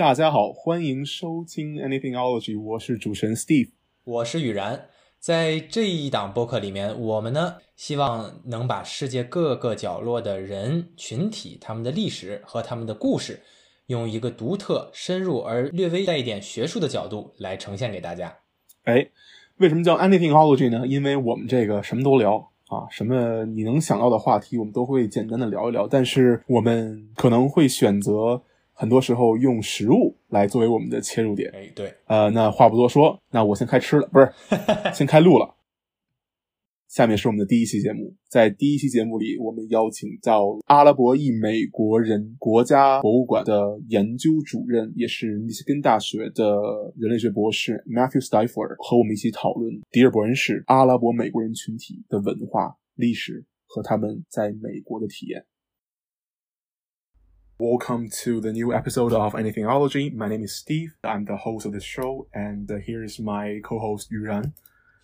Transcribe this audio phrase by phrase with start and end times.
[0.00, 3.72] 大家好，欢迎收听 Anythingology，我是主持人 Steve，
[4.04, 4.86] 我是雨然。
[5.18, 13.42] 在这一档播客里面，我们呢希望能把世界各个角落的人群体、他们的历史和他们的故事，
[13.88, 18.34] 用一个独特、深入而略微带一点学术的角度来呈现给大家。
[18.84, 19.06] 哎，
[19.58, 20.86] 为什么叫 Anythingology 呢？
[20.86, 22.38] 因为我们这个什么都聊
[22.68, 25.86] 啊，什么你能想到的话题，我们都会简单的聊一聊。
[25.86, 28.40] 但是我们可能会选择。
[28.80, 31.50] 很多时候用食物来作为我们的切入点。
[31.52, 34.32] 哎，对，呃，那话不多说，那我先开吃了，不是，
[34.96, 35.54] 先开录了。
[36.88, 46.56] 下面是我们的第一期节目，在第一期节目里，我们邀请到阿拉伯裔美国人国家博物馆的研究主任，也是密歇根大学的
[46.96, 55.44] 人类学博士 Matthew Stifler，和我们一起讨论迪尔伯恩市阿拉伯美国人群体的文化、历史和他们在美国的体验。
[57.60, 60.10] Welcome to the new episode of Anythingology.
[60.14, 60.94] My name is Steve.
[61.04, 64.54] I'm the host of the show, and uh, here is my co-host Yuran.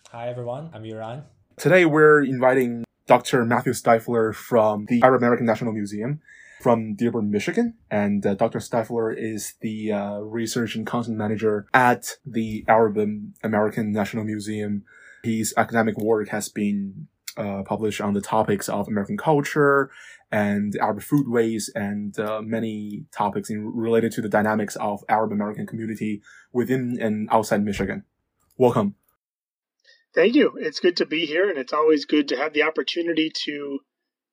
[0.09, 1.21] Hi everyone, I'm Yuran.
[1.55, 3.45] Today we're inviting Dr.
[3.45, 6.19] Matthew Stiffler from the Arab American National Museum
[6.59, 8.59] from Dearborn, Michigan, and uh, Dr.
[8.59, 12.97] Stiffler is the uh, research and content manager at the Arab
[13.43, 14.83] American National Museum.
[15.23, 19.91] His academic work has been uh, published on the topics of American culture
[20.31, 25.65] and Arab foodways and uh, many topics in, related to the dynamics of Arab American
[25.65, 28.03] community within and outside Michigan.
[28.57, 28.95] Welcome.
[30.13, 30.53] Thank you.
[30.59, 33.79] It's good to be here, and it's always good to have the opportunity to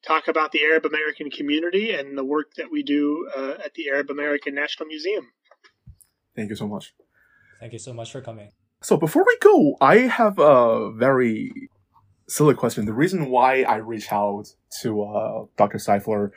[0.07, 3.91] talk about the Arab American community and the work that we do uh, at the
[3.91, 5.29] Arab American National Museum.
[6.35, 6.95] Thank you so much.
[7.61, 8.51] Thank you so much for coming.
[8.83, 11.71] So before we go, I have a very
[12.29, 12.87] silly question.
[12.87, 14.47] The reason why I reached out
[14.83, 15.79] to uh, Dr.
[15.79, 16.33] Stiffler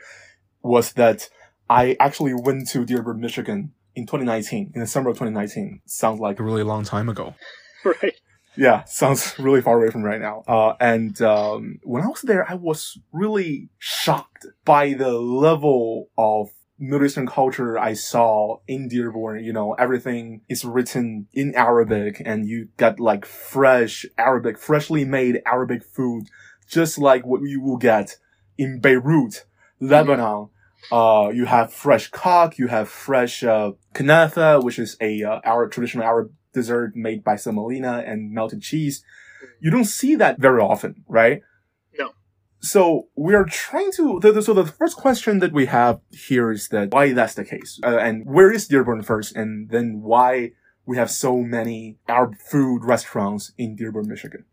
[0.62, 1.28] was that
[1.68, 5.80] I actually went to Dearborn, Michigan in 2019, in the summer of 2019.
[5.86, 7.34] Sounds like a really long time ago.
[7.84, 8.16] Right.
[8.56, 10.42] Yeah, sounds really far away from right now.
[10.48, 16.50] Uh, and um, when I was there, I was really shocked by the level of
[16.78, 22.46] Middle Eastern culture I saw in Dearborn, you know, everything is written in Arabic and
[22.46, 26.28] you get like fresh Arabic, freshly made Arabic food,
[26.68, 28.16] just like what you will get
[28.56, 29.44] in Beirut,
[29.80, 30.50] Lebanon.
[30.92, 35.72] Uh, you have fresh ka'ak, you have fresh, uh, kanafa, which is a, uh, Arab,
[35.72, 39.02] traditional Arab dessert made by semolina and melted cheese.
[39.60, 41.42] You don't see that very often, right?
[42.60, 46.50] So we are trying to, the, the, so the first question that we have here
[46.50, 50.52] is that why that's the case, uh, and where is Dearborn first, and then why
[50.84, 54.44] we have so many Arab food restaurants in Dearborn, Michigan.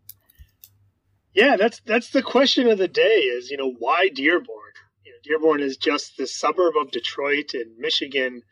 [1.34, 3.02] Yeah, that's that's the question of the day.
[3.02, 4.72] Is you know why Dearborn?
[5.04, 8.42] You know, Dearborn is just the suburb of Detroit in Michigan.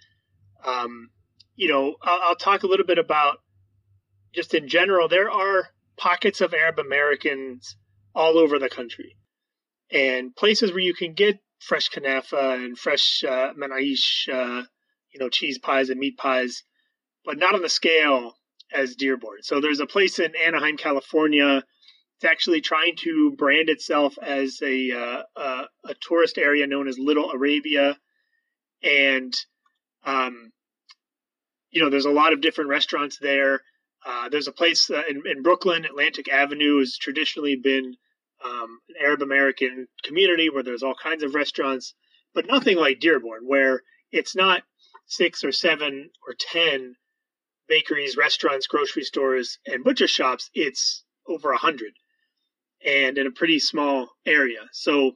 [0.65, 1.10] Um,
[1.54, 3.38] you know, I'll, I'll talk a little bit about
[4.34, 5.09] just in general.
[5.09, 7.76] There are pockets of Arab Americans
[8.15, 9.16] all over the country
[9.94, 14.65] and places where you can get fresh kanafa and fresh uh, manaish, uh,
[15.12, 16.65] you know, cheese pies and meat pies,
[17.25, 18.34] but not on the scale
[18.72, 19.43] as Dearborn.
[19.43, 21.62] So there's a place in Anaheim, California.
[22.16, 26.99] It's actually trying to brand itself as a uh, a, a, tourist area known as
[26.99, 27.97] Little Arabia,
[28.83, 29.34] and
[30.04, 30.53] um,
[31.71, 33.60] you know, there's a lot of different restaurants there.
[34.06, 37.97] Uh, there's a place uh, in, in Brooklyn, Atlantic Avenue has traditionally been
[38.44, 41.94] um, an Arab American community where there's all kinds of restaurants,
[42.34, 43.82] but nothing like Dearborn, where
[44.12, 44.62] it's not
[45.06, 46.97] six or seven or ten
[47.69, 50.50] bakeries, restaurants, grocery stores, and butcher shops.
[50.54, 51.93] It's over a hundred,
[52.84, 54.69] and in a pretty small area.
[54.72, 55.12] So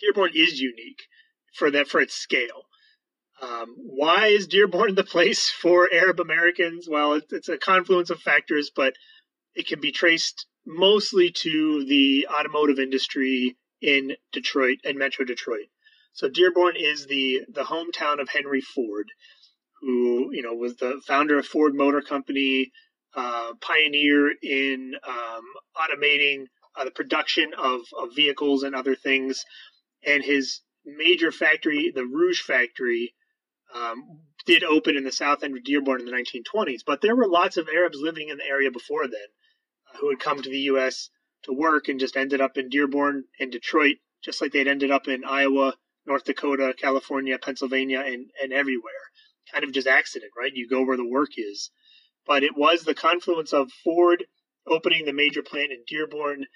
[0.00, 1.02] Dearborn is unique
[1.54, 2.64] for that for its scale.
[3.40, 6.88] Um, why is Dearborn the place for Arab Americans?
[6.88, 8.94] Well, it's, it's a confluence of factors, but
[9.54, 15.66] it can be traced mostly to the automotive industry in Detroit and Metro Detroit.
[16.12, 19.10] So Dearborn is the the hometown of Henry Ford,
[19.80, 22.72] who you know was the founder of Ford Motor Company,
[23.14, 25.44] uh, pioneer in um,
[25.76, 26.46] automating
[26.76, 29.44] uh, the production of, of vehicles and other things,
[30.04, 33.14] and his major factory, the Rouge factory,
[33.74, 36.80] um, did open in the south end of Dearborn in the 1920s.
[36.86, 39.28] But there were lots of Arabs living in the area before then
[39.98, 41.10] who had come to the U.S.
[41.44, 45.08] to work and just ended up in Dearborn and Detroit, just like they'd ended up
[45.08, 45.76] in Iowa,
[46.06, 49.10] North Dakota, California, Pennsylvania, and, and everywhere.
[49.52, 50.54] Kind of just accident, right?
[50.54, 51.70] You go where the work is.
[52.26, 54.26] But it was the confluence of Ford
[54.66, 56.46] opening the major plant in Dearborn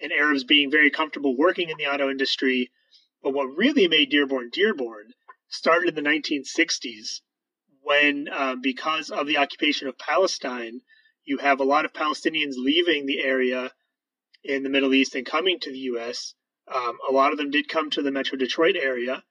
[0.00, 2.70] and Arabs being very comfortable working in the auto industry.
[3.22, 5.12] But what really made Dearborn Dearborn
[5.48, 7.20] started in the 1960s
[7.82, 10.80] when, uh, because of the occupation of Palestine,
[11.30, 13.70] you have a lot of Palestinians leaving the area
[14.42, 16.34] in the Middle East and coming to the U.S.
[16.66, 19.22] Um, a lot of them did come to the Metro Detroit area.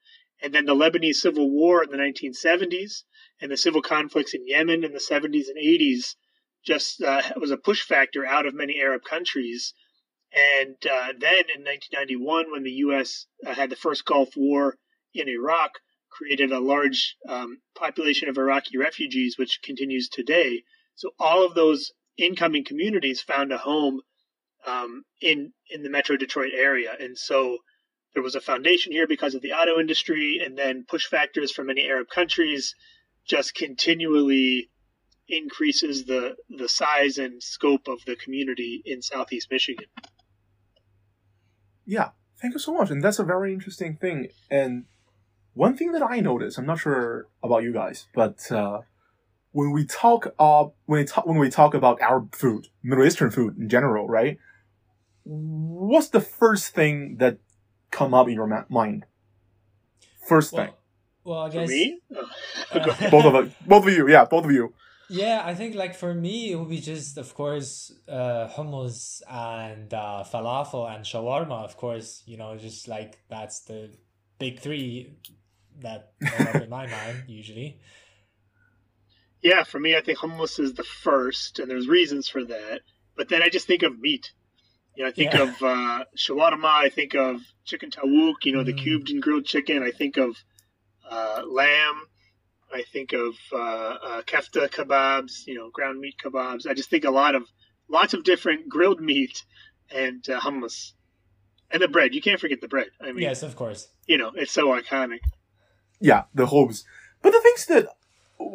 [0.42, 3.04] And then the Lebanese Civil War in the 1970s
[3.42, 6.16] and the civil conflicts in Yemen in the 70s and 80s
[6.66, 9.74] just uh, was a push factor out of many Arab countries.
[10.34, 13.26] And uh, then in 1991, when the U.S.
[13.46, 14.78] Uh, had the first Gulf War
[15.14, 15.72] in Iraq,
[16.10, 20.64] created a large um, population of Iraqi refugees, which continues today.
[21.00, 24.02] So all of those incoming communities found a home
[24.68, 27.60] um, in in the Metro Detroit area, and so
[28.14, 31.68] there was a foundation here because of the auto industry, and then push factors from
[31.68, 32.76] many Arab countries
[33.26, 34.70] just continually
[35.30, 39.88] increases the the size and scope of the community in Southeast Michigan.
[41.86, 42.10] Yeah,
[42.42, 44.28] thank you so much, and that's a very interesting thing.
[44.52, 44.84] And
[45.54, 48.82] one thing that I noticed, I'm not sure about you guys, but uh,
[49.52, 53.32] when we talk uh, when we talk when we talk about Arab food, Middle Eastern
[53.32, 54.38] food in general, right?
[55.24, 57.38] What's the first thing that
[57.92, 59.06] come up in your ma- mind?
[60.28, 60.72] First thing.
[61.24, 62.00] Well, well I For guess me,
[62.72, 64.74] uh, both of us, both of you, yeah, both of you.
[65.12, 69.92] Yeah, I think like for me, it would be just, of course, uh, hummus and
[69.92, 71.66] uh, falafel and shawarma.
[71.66, 73.90] Of course, you know, just like that's the
[74.38, 75.18] big three
[75.82, 77.80] that come up in my mind usually.
[79.42, 82.82] Yeah, for me, I think hummus is the first, and there's reasons for that.
[83.16, 84.32] But then I just think of meat.
[84.96, 85.44] You know, I think Yeah.
[85.44, 86.66] of uh, shawarma.
[86.66, 88.44] I think of chicken tawuk.
[88.44, 88.84] You know, the Mm.
[88.84, 89.84] cubed and grilled chicken.
[89.84, 90.36] I think of
[91.10, 92.02] uh, lamb.
[92.74, 95.48] I think of uh, uh, kefta kebabs.
[95.48, 96.68] You know, ground meat kebabs.
[96.68, 97.44] I just think a lot of
[97.90, 99.44] lots of different grilled meat
[99.92, 100.92] and uh, hummus,
[101.72, 102.14] and the bread.
[102.14, 102.90] You can't forget the bread.
[103.02, 103.88] I mean, Yes, of course.
[104.06, 105.20] you know, it's so iconic.
[106.00, 106.84] yeah, the hummus.
[107.22, 107.88] But the things that,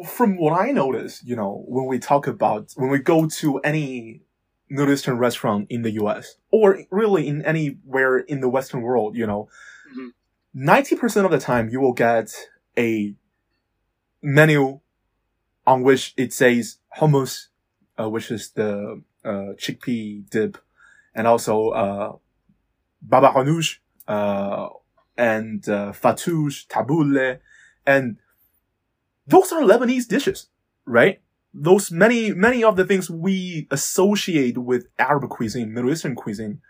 [0.05, 4.21] from what I notice, you know, when we talk about, when we go to any
[4.69, 9.27] Middle Eastern restaurant in the US, or really in anywhere in the Western world, you
[9.27, 9.47] know,
[9.95, 10.13] Mhm.
[10.53, 12.33] 90% of the time you will get
[12.77, 13.15] a
[14.21, 14.79] menu
[15.67, 17.47] on which it says hummus,
[17.99, 20.57] uh, which is the uh, chickpea dip,
[21.13, 22.15] and also uh,
[23.01, 23.77] baba ganoush,
[24.07, 24.69] uh,
[25.17, 27.39] and uh, fatouche, tabouleh,
[27.85, 28.17] and
[29.27, 30.47] those are Lebanese dishes,
[30.85, 31.21] right?
[31.53, 36.61] Those many, many of the things we associate with Arab cuisine, Middle Eastern cuisine,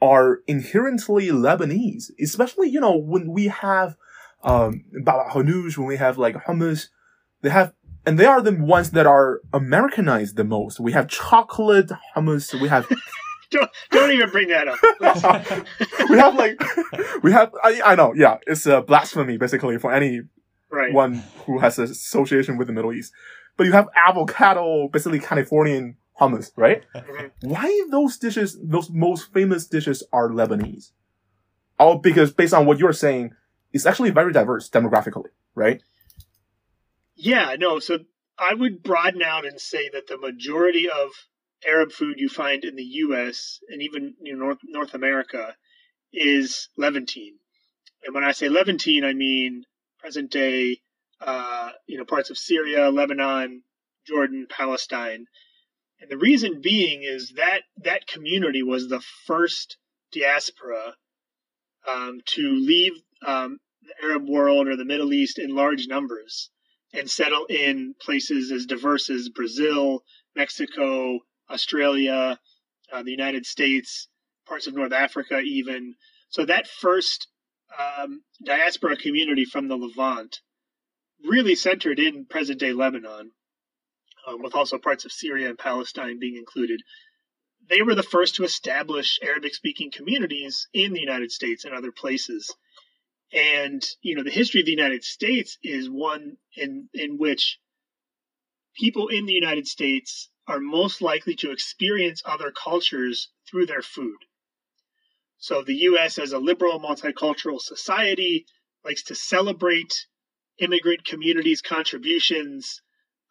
[0.00, 2.10] are inherently Lebanese.
[2.20, 3.96] Especially, you know, when we have
[4.42, 6.88] um, baba ganoush, when we have like hummus,
[7.40, 7.72] they have,
[8.04, 10.78] and they are the ones that are Americanized the most.
[10.78, 12.60] We have chocolate hummus.
[12.60, 12.86] We have
[13.52, 14.78] Don't don't even bring that up.
[16.08, 16.58] we have like
[17.22, 20.30] we have I, I know yeah it's a blasphemy basically for anyone
[20.72, 20.92] right.
[20.92, 23.12] One who has an association with the Middle East.
[23.56, 26.84] But you have avocado, basically Californian hummus, right?
[26.94, 27.30] Mhm.
[27.42, 30.90] Why those dishes, those most famous dishes are Lebanese?
[31.78, 33.32] Oh, because based on what you're saying,
[33.72, 35.82] it's actually very diverse demographically, right?
[37.16, 37.78] Yeah, no.
[37.78, 37.98] So
[38.38, 41.10] I would broaden out and say that the majority of
[41.66, 43.60] Arab food you find in the U.S.
[43.68, 45.54] and even you know, North North America
[46.12, 47.36] is Levantine.
[48.04, 49.64] And when I say Levantine, I mean
[50.02, 50.80] present day,
[51.20, 53.62] uh, you know, parts of Syria, Lebanon,
[54.06, 55.26] Jordan, Palestine.
[56.00, 59.76] And the reason being is that that community was the first
[60.12, 60.96] diaspora
[61.88, 62.92] um, to leave
[63.24, 66.50] um, the Arab world or the Middle East in large numbers
[66.92, 70.02] and settle in places as diverse as Brazil,
[70.34, 72.38] Mexico, Australia,
[72.92, 74.08] uh, the United States,
[74.46, 75.94] parts of North Africa, even.
[76.28, 77.28] So that first
[77.78, 80.40] um, diaspora community from the Levant
[81.24, 83.30] really centered in present day Lebanon,
[84.26, 86.82] um, with also parts of Syria and Palestine being included.
[87.68, 91.92] They were the first to establish Arabic speaking communities in the United States and other
[91.92, 92.54] places.
[93.32, 97.58] And, you know, the history of the United States is one in, in which
[98.74, 104.18] people in the United States are most likely to experience other cultures through their food.
[105.42, 108.46] So the U.S., as a liberal multicultural society,
[108.84, 110.06] likes to celebrate
[110.58, 112.80] immigrant communities' contributions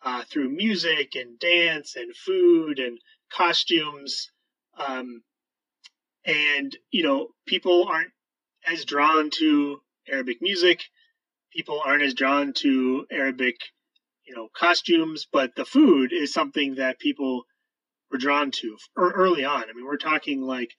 [0.02, 3.00] uh, through music and dance and food and
[3.32, 4.30] costumes.
[4.78, 5.24] Um,
[6.26, 8.12] and, you know, people aren't
[8.68, 10.84] as drawn to Arabic music.
[11.54, 13.56] People aren't as drawn to Arabic,
[14.26, 17.46] you know, costumes, but the food is something that people
[18.12, 19.64] were drawn to er- early on.
[19.64, 20.76] I mean, we're talking like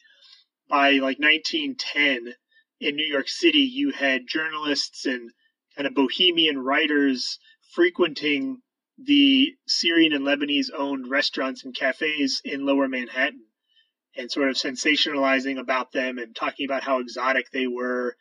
[0.73, 2.33] by like 1910
[2.81, 5.31] in New York City, you had journalists and
[5.77, 7.39] kind of bohemian writers
[7.75, 8.63] frequenting
[8.97, 13.45] the Syrian and Lebanese owned restaurants and cafes in lower Manhattan
[14.17, 18.17] and sort of sensationalizing about them and talking about how exotic they were.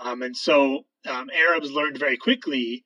[0.00, 2.84] Um, and so um, Arabs learned very quickly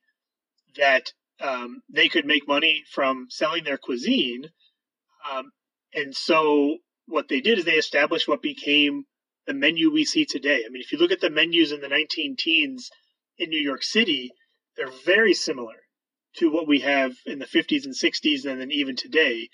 [0.77, 4.45] that um, they could make money from selling their cuisine.
[5.31, 5.51] Um,
[5.93, 9.05] and so what they did is they established what became
[9.45, 10.63] the menu we see today.
[10.65, 12.89] I mean, if you look at the menus in the 19 teens
[13.37, 14.31] in New York City,
[14.77, 15.75] they're very similar
[16.37, 19.49] to what we have in the 50s and 60s and then even today.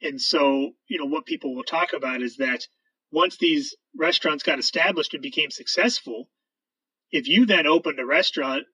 [0.00, 2.66] And so, you know, what people will talk about is that
[3.10, 6.28] once these restaurants got established and became successful,
[7.10, 8.64] if you then opened a restaurant,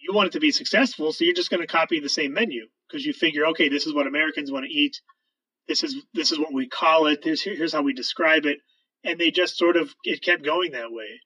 [0.00, 2.66] you want it to be successful, so you're just going to copy the same menu
[2.86, 5.00] because you figure, okay, this is what Americans want to eat.
[5.68, 7.22] This is this is what we call it.
[7.22, 8.58] This here's how we describe it,
[9.04, 11.20] and they just sort of it kept going that way.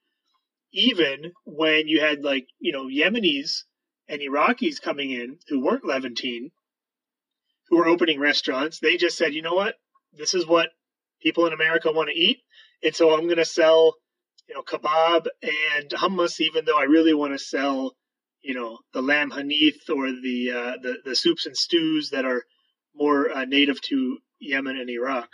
[0.73, 3.63] Even when you had like you know Yemenis
[4.09, 6.51] and Iraqis coming in who weren't Levantine,
[7.69, 9.77] who were opening restaurants, they just said, you know what,
[10.13, 10.71] this is what
[11.21, 12.39] people in America want to eat,
[12.83, 13.95] and so I'm going to sell
[14.49, 17.95] you know kebab and hummus, even though I really want to sell
[18.43, 22.43] you know the lamb hanith or the uh, the the soups and stews that are
[22.95, 25.31] more uh, native to Yemen and Iraq.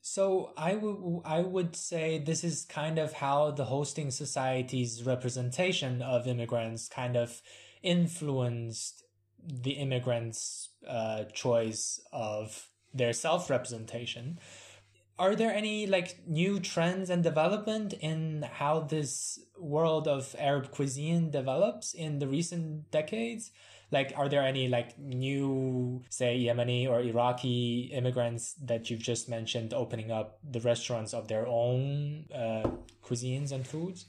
[0.00, 6.02] So I would I would say this is kind of how the hosting society's representation
[6.02, 7.40] of immigrants kind of
[7.82, 9.04] influenced
[9.46, 14.38] the immigrants' uh, choice of their self representation.
[15.18, 21.30] Are there any like new trends and development in how this world of Arab cuisine
[21.30, 23.52] develops in the recent decades?
[23.94, 29.72] Like are there any like new say yemeni or iraqi immigrants that you've just mentioned
[29.72, 32.68] opening up the restaurants of their own uh,
[33.02, 34.06] cuisines and foods?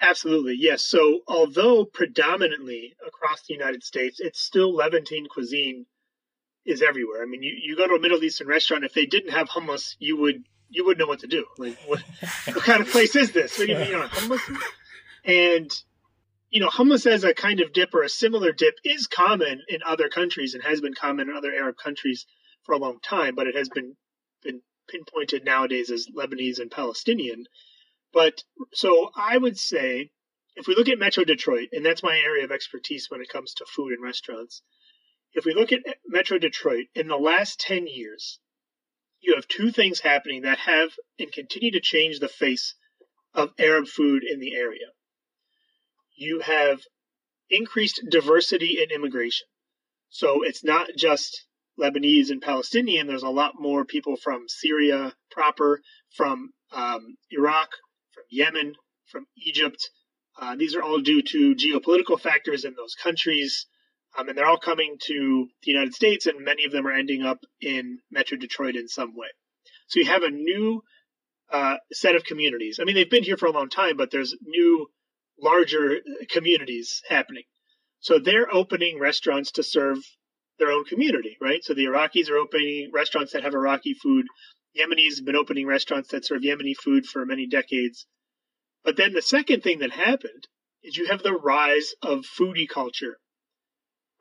[0.00, 0.84] Absolutely yes.
[0.84, 5.86] So although predominantly across the united states it's still levantine cuisine
[6.64, 7.22] is everywhere.
[7.22, 9.96] I mean you, you go to a middle eastern restaurant if they didn't have hummus
[9.98, 11.46] you would you wouldn't know what to do.
[11.58, 12.02] Like what,
[12.44, 13.58] what kind of place is this?
[13.58, 14.62] What do you mean you know hummus?
[15.24, 15.70] And
[16.56, 19.80] you know, hummus as a kind of dip or a similar dip is common in
[19.84, 22.24] other countries and has been common in other Arab countries
[22.62, 23.94] for a long time, but it has been
[24.42, 27.44] been pinpointed nowadays as Lebanese and Palestinian.
[28.10, 30.12] But so I would say,
[30.54, 33.52] if we look at Metro Detroit, and that's my area of expertise when it comes
[33.52, 34.62] to food and restaurants,
[35.34, 38.38] if we look at Metro Detroit in the last 10 years,
[39.20, 42.74] you have two things happening that have and continue to change the face
[43.34, 44.86] of Arab food in the area
[46.16, 46.80] you have
[47.50, 49.46] increased diversity in immigration.
[50.08, 51.46] So it's not just
[51.78, 53.06] Lebanese and Palestinian.
[53.06, 55.80] There's a lot more people from Syria proper,
[56.16, 57.68] from um, Iraq,
[58.12, 58.74] from Yemen,
[59.06, 59.90] from Egypt.
[60.40, 63.66] Uh, these are all due to geopolitical factors in those countries.
[64.18, 67.22] Um, and they're all coming to the United States, and many of them are ending
[67.22, 69.28] up in Metro Detroit in some way.
[69.88, 70.82] So you have a new
[71.52, 72.78] uh, set of communities.
[72.80, 74.88] I mean, they've been here for a long time, but there's new
[75.40, 76.00] larger
[76.30, 77.44] communities happening.
[78.00, 79.98] So they're opening restaurants to serve
[80.58, 81.62] their own community, right?
[81.62, 84.26] So the Iraqis are opening restaurants that have Iraqi food.
[84.78, 88.06] Yemenis have been opening restaurants that serve Yemeni food for many decades.
[88.84, 90.46] But then the second thing that happened
[90.82, 93.18] is you have the rise of foodie culture,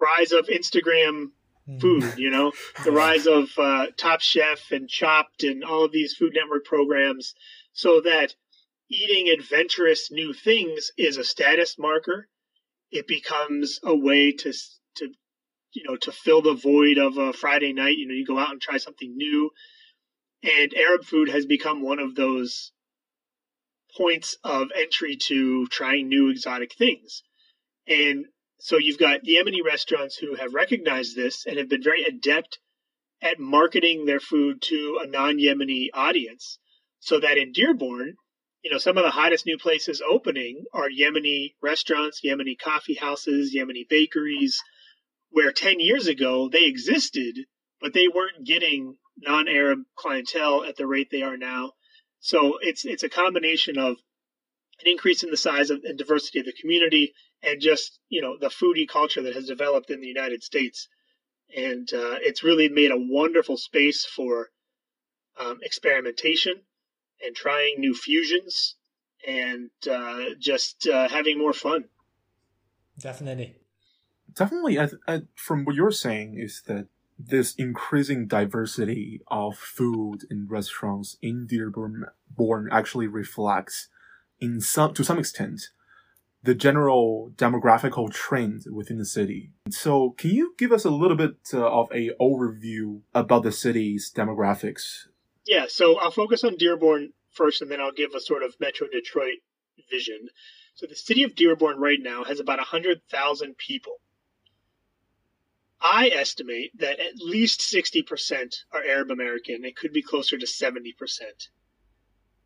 [0.02, 1.28] rise of Instagram
[1.66, 1.78] hmm.
[1.78, 2.52] food, you know,
[2.84, 7.36] the rise of uh, Top Chef and Chopped and all of these Food Network programs,
[7.74, 8.34] so that
[8.90, 12.28] eating adventurous new things is a status marker.
[12.92, 14.54] It becomes a way to
[14.98, 15.14] to
[15.74, 17.98] you know to fill the void of a Friday night.
[17.98, 19.52] You know, you go out and try something new,
[20.44, 22.72] and Arab food has become one of those
[23.98, 27.24] points of entry to trying new exotic things.
[27.88, 28.26] And
[28.60, 32.60] so you've got Yemeni restaurants who have recognized this and have been very adept
[33.22, 36.60] at marketing their food to a non-Yemeni audience
[37.00, 38.16] so that in Dearborn,
[38.66, 43.54] you know, some of the hottest new places opening are Yemeni restaurants, Yemeni coffee houses,
[43.56, 44.60] Yemeni bakeries,
[45.30, 47.38] where 10 years ago they existed,
[47.80, 51.74] but they weren't getting non-Arab clientele at the rate they are now.
[52.22, 53.98] So it's it's a combination of
[54.82, 58.36] an increase in the size of, and diversity of the community, and just you know
[58.36, 60.88] the foodie culture that has developed in the United States,
[61.56, 64.50] and uh, it's really made a wonderful space for
[65.38, 66.64] um, experimentation
[67.24, 68.76] and trying new fusions
[69.28, 71.86] and uh, just uh, having more fun.
[73.00, 73.56] Definitely.
[74.34, 74.80] Definitely.
[74.80, 81.18] I, I, from what you're saying is that this increasing diversity of food in restaurants
[81.22, 82.06] in Dearborn
[82.72, 83.88] actually reflects,
[84.40, 85.70] in some to some extent,
[86.44, 89.52] the general demographical trend within the city.
[89.70, 94.12] So, can you give us a little bit uh, of a overview about the city's
[94.16, 95.08] demographics?
[95.46, 98.88] Yeah, so I'll focus on Dearborn first, and then I'll give a sort of Metro
[98.88, 99.40] Detroit
[99.90, 100.30] vision.
[100.74, 104.00] So, the city of Dearborn right now has about 100,000 people.
[105.80, 109.64] I estimate that at least 60% are Arab American.
[109.64, 110.90] It could be closer to 70%.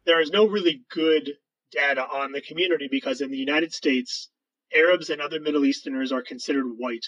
[0.06, 1.38] There is no really good
[1.72, 4.30] data on the community because in the United States,
[4.74, 7.08] Arabs and other Middle Easterners are considered white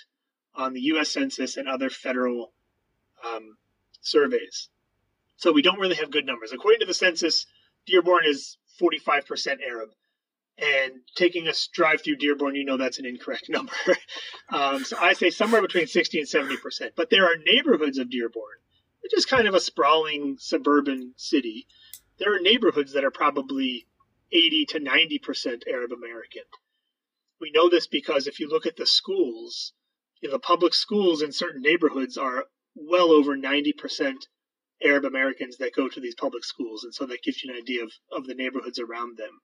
[0.55, 1.09] on the U.S.
[1.09, 2.53] Census and other federal
[3.23, 3.57] um,
[4.01, 4.69] surveys.
[5.41, 6.51] So we don't really have good numbers.
[6.51, 7.47] According to the census,
[7.87, 9.89] Dearborn is 45% Arab.
[10.59, 13.73] And taking a drive through Dearborn, you know that's an incorrect number.
[14.49, 16.91] um, so I say somewhere between 60 and 70%.
[16.95, 18.59] But there are neighborhoods of Dearborn,
[19.01, 21.65] which is kind of a sprawling suburban city.
[22.19, 23.87] There are neighborhoods that are probably
[24.31, 26.43] 80 to 90% Arab American.
[27.39, 29.73] We know this because if you look at the schools,
[30.21, 32.45] you know, the public schools in certain neighborhoods are
[32.75, 34.27] well over 90%
[34.83, 36.83] Arab Americans that go to these public schools.
[36.83, 39.39] And so that gives you an idea of, of the neighborhoods around them.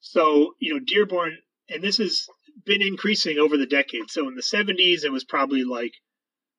[0.00, 1.38] So, you know, Dearborn,
[1.68, 2.26] and this has
[2.64, 4.12] been increasing over the decades.
[4.12, 5.92] So in the 70s, it was probably like,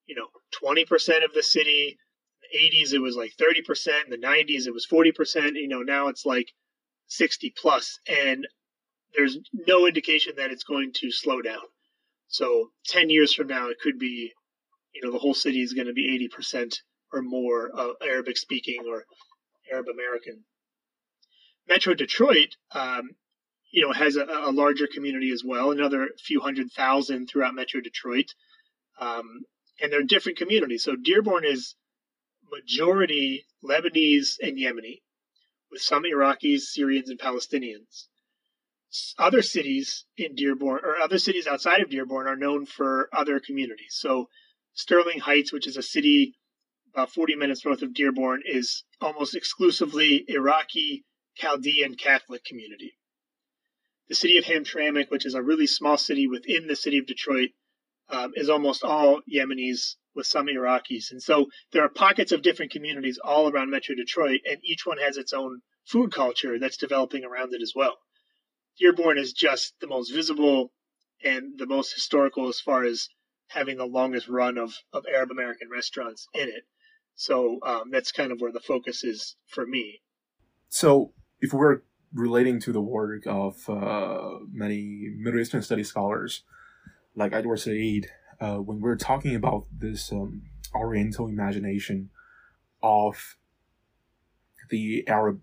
[0.05, 0.27] you know,
[0.63, 1.97] 20% of the city.
[2.53, 4.05] In the 80s, it was like 30%.
[4.05, 5.53] In the 90s, it was 40%.
[5.55, 6.47] You know, now it's like
[7.07, 8.47] 60 plus, and
[9.15, 11.63] there's no indication that it's going to slow down.
[12.27, 14.31] So 10 years from now, it could be,
[14.93, 16.75] you know, the whole city is going to be 80%
[17.13, 19.05] or more Arabic speaking or
[19.71, 20.43] Arab American.
[21.67, 23.11] Metro Detroit, um,
[23.71, 27.79] you know, has a, a, larger community as well, another few hundred thousand throughout Metro
[27.79, 28.33] Detroit.
[28.99, 29.41] Um,
[29.81, 30.83] and they're different communities.
[30.83, 31.75] So Dearborn is
[32.51, 35.01] majority Lebanese and Yemeni
[35.71, 38.07] with some Iraqis, Syrians, and Palestinians.
[39.19, 43.91] Other cities in Dearborn, or other cities outside of Dearborn, are known for other communities.
[43.91, 44.29] So,
[44.73, 46.33] Sterling Heights, which is a city
[46.93, 52.97] about 40 minutes north of Dearborn, is almost exclusively Iraqi, Chaldean Catholic community.
[54.07, 57.51] The city of Hamtramck, which is a really small city within the city of Detroit,
[58.09, 61.11] um, is almost all Yemenis with some Iraqis.
[61.11, 64.97] And so there are pockets of different communities all around Metro Detroit, and each one
[64.97, 67.97] has its own food culture that's developing around it as well.
[68.79, 70.71] Dearborn is just the most visible
[71.23, 73.09] and the most historical as far as
[73.47, 76.63] having the longest run of, of Arab American restaurants in it.
[77.19, 79.99] So um, that's kind of where the focus is for me.
[80.69, 81.81] So if we're
[82.13, 86.43] relating to the work of uh, many Middle Eastern study scholars
[87.17, 88.05] like Edward Said,
[88.39, 92.09] uh, when we're talking about this um, Oriental imagination
[92.81, 93.35] of
[94.69, 95.41] the Arab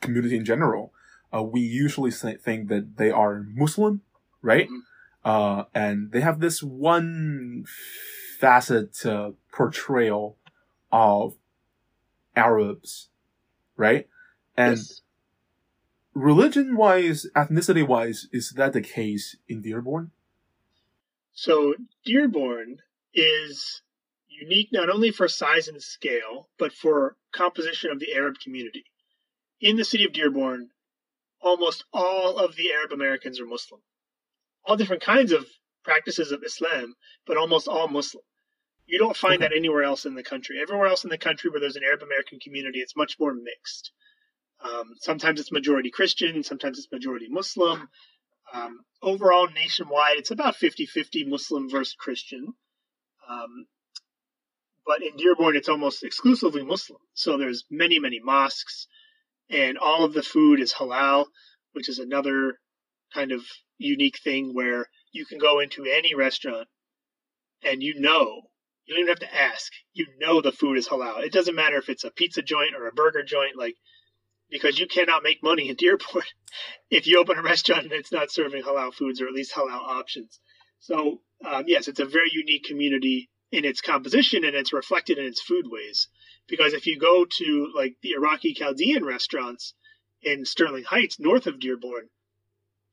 [0.00, 0.92] community in general,
[1.34, 4.02] uh, we usually think that they are Muslim,
[4.40, 4.68] right?
[4.68, 4.78] Mm-hmm.
[5.24, 7.64] Uh, and they have this one
[8.38, 10.36] facet uh, portrayal
[10.92, 11.34] of
[12.36, 13.08] Arabs,
[13.76, 14.08] right?
[14.56, 15.00] And yes.
[16.14, 20.10] religion wise, ethnicity wise, is that the case in Dearborn?
[21.32, 21.74] So
[22.04, 22.78] Dearborn
[23.14, 23.82] is
[24.28, 28.84] unique not only for size and scale, but for composition of the Arab community.
[29.60, 30.70] In the city of Dearborn,
[31.40, 33.80] almost all of the Arab Americans are Muslim.
[34.64, 35.46] All different kinds of
[35.84, 36.94] practices of Islam,
[37.26, 38.24] but almost all Muslim.
[38.86, 39.48] You don't find okay.
[39.48, 40.60] that anywhere else in the country.
[40.60, 43.92] Everywhere else in the country where there's an Arab American community, it's much more mixed.
[44.62, 47.88] Um, sometimes it's majority Christian, sometimes it's majority Muslim.
[48.52, 52.54] Um, overall, nationwide, it's about 50 50 Muslim versus Christian.
[53.28, 53.66] Um,
[54.84, 57.00] but in Dearborn, it's almost exclusively Muslim.
[57.14, 58.86] So there's many, many mosques,
[59.48, 61.26] and all of the food is halal,
[61.72, 62.58] which is another
[63.14, 63.42] kind of
[63.78, 66.68] unique thing where you can go into any restaurant
[67.62, 68.42] and you know,
[68.86, 71.22] you don't even have to ask, you know the food is halal.
[71.22, 73.76] It doesn't matter if it's a pizza joint or a burger joint, like
[74.50, 76.24] because you cannot make money in Dearborn
[76.90, 79.70] if you open a restaurant and it's not serving halal foods or at least halal
[79.70, 80.38] options.
[80.80, 85.26] So, um, yes, it's a very unique community in its composition and it's reflected in
[85.26, 86.08] its food ways.
[86.48, 89.74] Because if you go to like the Iraqi Chaldean restaurants
[90.22, 92.08] in Sterling Heights, north of Dearborn,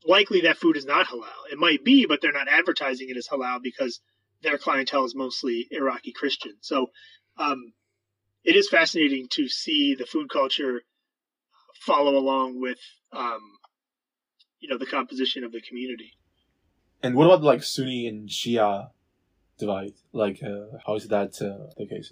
[0.05, 1.51] likely that food is not halal.
[1.51, 3.99] It might be, but they're not advertising it as halal because
[4.41, 6.53] their clientele is mostly Iraqi Christian.
[6.61, 6.87] So,
[7.37, 7.73] um,
[8.43, 10.81] it is fascinating to see the food culture
[11.81, 12.79] follow along with
[13.11, 13.41] um,
[14.59, 16.13] you know the composition of the community.
[17.01, 18.89] And what about like Sunni and Shia
[19.57, 19.93] divide?
[20.11, 22.11] Like, uh, how is that uh, the case?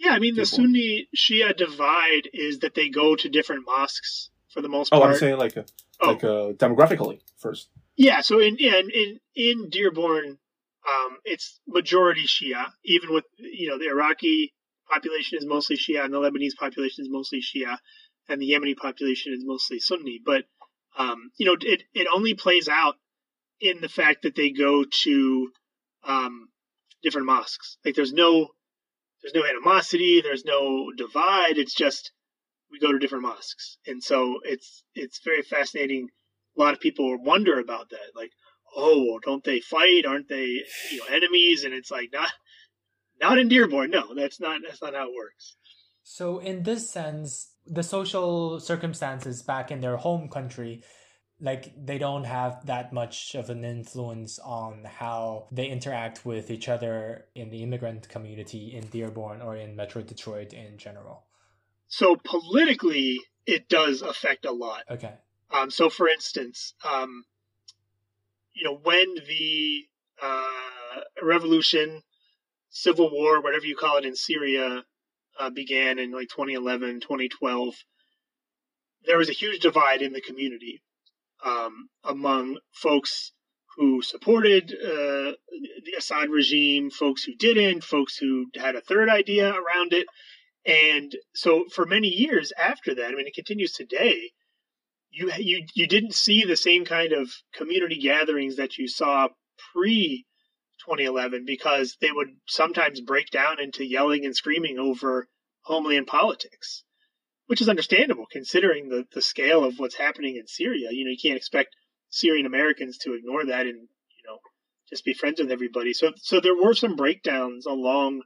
[0.00, 4.62] yeah, I mean the Sunni Shia divide is that they go to different mosques for
[4.62, 5.02] the most part.
[5.02, 5.62] Oh, I'm saying like, uh,
[6.00, 6.06] oh.
[6.08, 7.68] like uh, demographically first.
[7.96, 10.38] Yeah, so in in in, in Dearborn,
[10.90, 12.66] um, it's majority Shia.
[12.84, 14.52] Even with you know the Iraqi
[14.90, 17.78] population is mostly Shia, and the Lebanese population is mostly Shia,
[18.28, 20.20] and the Yemeni population is mostly Sunni.
[20.24, 20.44] But
[20.96, 22.96] um, you know, it it only plays out
[23.60, 25.50] in the fact that they go to
[26.04, 26.48] um,
[27.02, 27.76] different mosques.
[27.84, 28.48] Like there's no
[29.22, 31.58] there's no animosity, there's no divide.
[31.58, 32.12] It's just
[32.70, 36.08] we go to different mosques, and so it's it's very fascinating.
[36.56, 38.32] A lot of people wonder about that, like,
[38.76, 40.04] oh, don't they fight?
[40.06, 41.64] Aren't they you know enemies?
[41.64, 42.30] And it's like not
[43.20, 43.90] not in Dearborn.
[43.90, 45.56] No, that's not that's not how it works.
[46.02, 50.82] So in this sense, the social circumstances back in their home country
[51.40, 56.68] like they don't have that much of an influence on how they interact with each
[56.68, 61.24] other in the immigrant community in Dearborn or in Metro Detroit in general.
[61.88, 64.84] So politically, it does affect a lot.
[64.90, 65.14] Okay.
[65.50, 67.24] Um, so, for instance, um,
[68.54, 69.84] you know, when the
[70.22, 72.02] uh, revolution,
[72.68, 74.84] civil war, whatever you call it in Syria,
[75.38, 77.74] uh, began in like 2011, 2012,
[79.06, 80.82] there was a huge divide in the community
[81.44, 83.32] um, among folks
[83.76, 85.32] who supported uh,
[85.84, 90.06] the Assad regime, folks who didn't, folks who had a third idea around it.
[90.66, 94.32] And so for many years after that, I mean, it continues today.
[95.10, 99.28] You you you didn't see the same kind of community gatherings that you saw
[99.72, 100.26] pre
[100.86, 105.28] 2011 because they would sometimes break down into yelling and screaming over
[105.62, 106.84] homeland politics
[107.50, 110.86] which is understandable considering the, the scale of what's happening in Syria.
[110.92, 111.74] You know, you can't expect
[112.08, 114.38] Syrian Americans to ignore that and, you know,
[114.88, 115.92] just be friends with everybody.
[115.92, 118.22] So, so there were some breakdowns along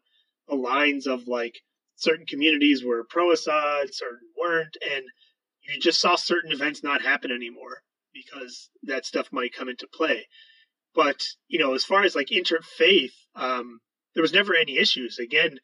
[0.46, 1.54] the lines of like
[1.96, 5.06] certain communities were pro Assad, certain weren't, and
[5.66, 10.26] you just saw certain events not happen anymore because that stuff might come into play.
[10.94, 13.80] But, you know, as far as like interfaith, um,
[14.14, 15.18] there was never any issues.
[15.18, 15.58] Again,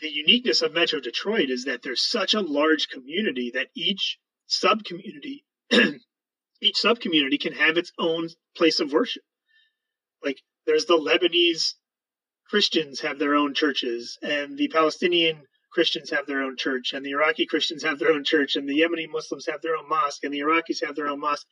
[0.00, 4.84] the uniqueness of Metro Detroit is that there's such a large community that each sub
[4.84, 5.44] community,
[6.60, 9.22] each sub community can have its own place of worship.
[10.22, 11.74] Like there's the Lebanese
[12.48, 17.10] Christians have their own churches, and the Palestinian Christians have their own church, and the
[17.10, 20.32] Iraqi Christians have their own church, and the Yemeni Muslims have their own mosque, and
[20.32, 21.46] the Iraqis have their own mosque.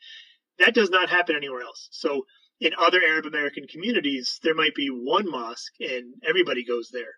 [0.58, 1.88] That does not happen anywhere else.
[1.90, 2.26] So
[2.60, 7.16] in other Arab American communities, there might be one mosque and everybody goes there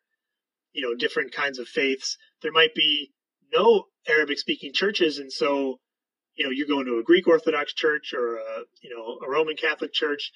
[0.75, 2.19] you know different kinds of faiths.
[2.43, 3.13] There might be
[3.53, 5.81] no Arabic speaking churches, and so
[6.35, 9.57] you know you're going to a Greek Orthodox church or a you know a Roman
[9.57, 10.33] Catholic church.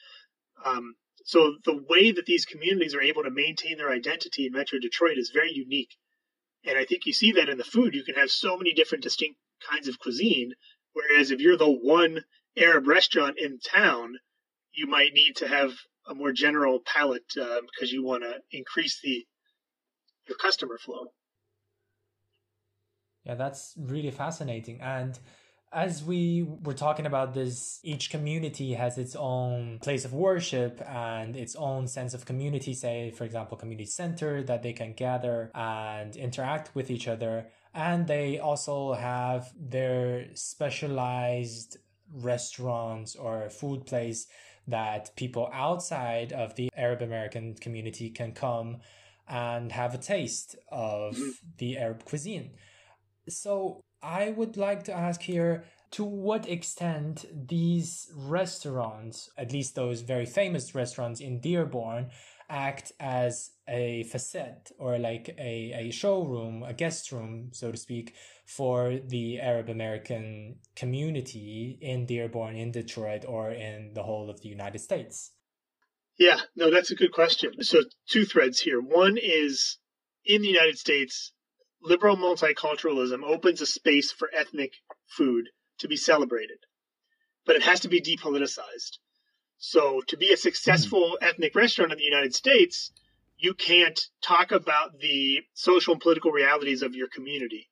[0.64, 4.78] Um, so the way that these communities are able to maintain their identity in Metro
[4.78, 5.94] Detroit is very unique,
[6.64, 7.94] and I think you see that in the food.
[7.94, 10.52] You can have so many different distinct kinds of cuisine,
[10.92, 12.24] whereas if you're the one
[12.56, 14.14] Arab restaurant in town,
[14.72, 15.72] you might need to have
[16.06, 19.26] a more general palate um, because you want to increase the
[20.26, 21.06] your customer flow.
[23.24, 24.80] Yeah, that's really fascinating.
[24.80, 25.18] And
[25.72, 31.36] as we were talking about this, each community has its own place of worship and
[31.36, 36.16] its own sense of community, say, for example, community center that they can gather and
[36.16, 37.48] interact with each other.
[37.74, 41.76] And they also have their specialized
[42.12, 44.26] restaurants or food place
[44.66, 48.78] that people outside of the Arab American community can come
[49.28, 51.18] and have a taste of
[51.58, 52.52] the Arab cuisine.
[53.28, 60.02] So I would like to ask here to what extent these restaurants, at least those
[60.02, 62.10] very famous restaurants in Dearborn,
[62.50, 68.14] act as a facade or like a, a showroom, a guest room, so to speak,
[68.46, 74.48] for the Arab American community in Dearborn, in Detroit, or in the whole of the
[74.48, 75.32] United States.
[76.18, 77.62] Yeah, no, that's a good question.
[77.62, 78.80] So, two threads here.
[78.80, 79.78] One is
[80.24, 81.32] in the United States,
[81.82, 84.72] liberal multiculturalism opens a space for ethnic
[85.06, 86.58] food to be celebrated,
[87.44, 88.98] but it has to be depoliticized.
[89.58, 91.24] So, to be a successful mm-hmm.
[91.24, 92.92] ethnic restaurant in the United States,
[93.36, 97.68] you can't talk about the social and political realities of your community.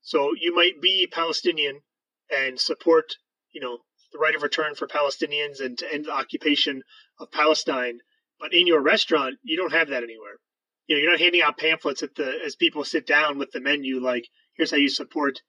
[0.00, 1.82] So, you might be Palestinian
[2.30, 3.16] and support,
[3.52, 3.78] you know,
[4.12, 6.82] the right of return for Palestinians and to end the occupation
[7.18, 8.00] of Palestine.
[8.40, 10.38] But in your restaurant, you don't have that anywhere.
[10.88, 13.60] You know, you're not handing out pamphlets at the as people sit down with the
[13.60, 15.42] menu like, here's how you support,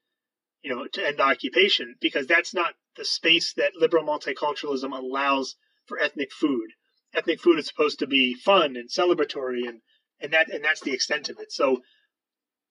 [0.62, 5.56] you know, to end the occupation, because that's not the space that liberal multiculturalism allows
[5.86, 6.74] for ethnic food.
[7.14, 9.82] Ethnic food is supposed to be fun and celebratory and
[10.20, 11.52] and that and that's the extent of it.
[11.52, 11.82] So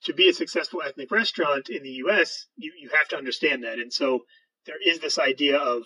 [0.05, 3.79] to be a successful ethnic restaurant in the US, you, you have to understand that.
[3.79, 4.27] And so
[4.67, 5.85] there is this idea of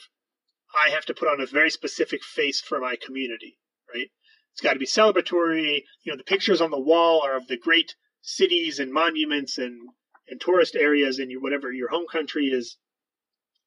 [0.75, 3.59] I have to put on a very specific face for my community,
[3.95, 4.11] right?
[4.53, 5.85] It's got to be celebratory.
[6.03, 9.89] You know, the pictures on the wall are of the great cities and monuments and,
[10.29, 12.77] and tourist areas in your whatever your home country is.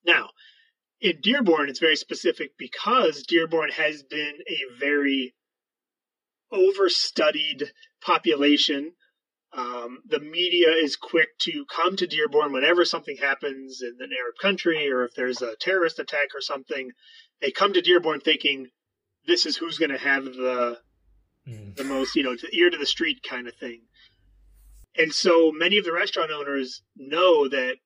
[0.05, 0.29] Now,
[1.01, 5.35] in Dearborn, it's very specific because Dearborn has been a very
[6.53, 7.71] overstudied
[8.01, 8.93] population.
[9.53, 14.35] Um, the media is quick to come to Dearborn whenever something happens in an Arab
[14.41, 16.91] country or if there's a terrorist attack or something.
[17.41, 18.69] They come to Dearborn thinking
[19.27, 20.79] this is who's going to have the
[21.47, 21.75] mm.
[21.75, 23.81] the most, you know, ear to the street kind of thing.
[24.97, 27.77] And so many of the restaurant owners know that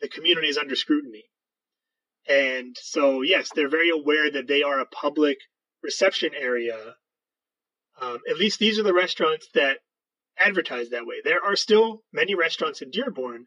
[0.00, 1.24] the community is under scrutiny.
[2.28, 5.38] And so, yes, they're very aware that they are a public
[5.82, 6.96] reception area.
[8.00, 9.78] Um, at least these are the restaurants that
[10.38, 11.16] advertise that way.
[11.24, 13.46] There are still many restaurants in Dearborn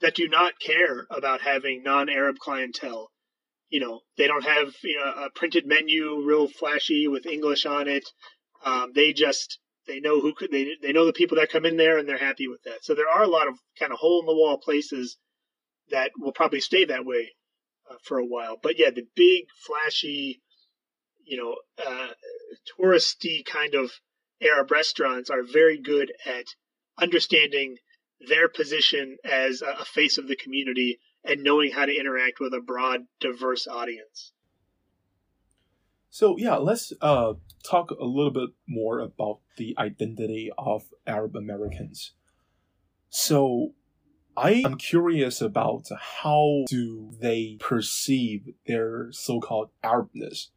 [0.00, 3.10] that do not care about having non-Arab clientele.
[3.70, 7.88] You know, they don't have you know, a printed menu, real flashy with English on
[7.88, 8.04] it.
[8.64, 11.76] Um, they just they know who could they they know the people that come in
[11.76, 12.84] there and they're happy with that.
[12.84, 15.16] So there are a lot of kind of hole in the wall places
[15.90, 17.32] that will probably stay that way
[17.90, 18.56] uh, for a while.
[18.62, 20.42] But yeah, the big flashy,
[21.24, 22.08] you know, uh,
[22.78, 23.90] touristy kind of
[24.42, 26.46] Arab restaurants are very good at
[26.98, 27.76] understanding
[28.20, 32.60] their position as a face of the community and knowing how to interact with a
[32.60, 34.32] broad, diverse audience.
[36.10, 42.12] So yeah, let's uh, talk a little bit more about the identity of Arab Americans.
[43.10, 43.74] So
[44.36, 45.88] I am curious about
[46.22, 50.48] how do they perceive their so-called Arabness.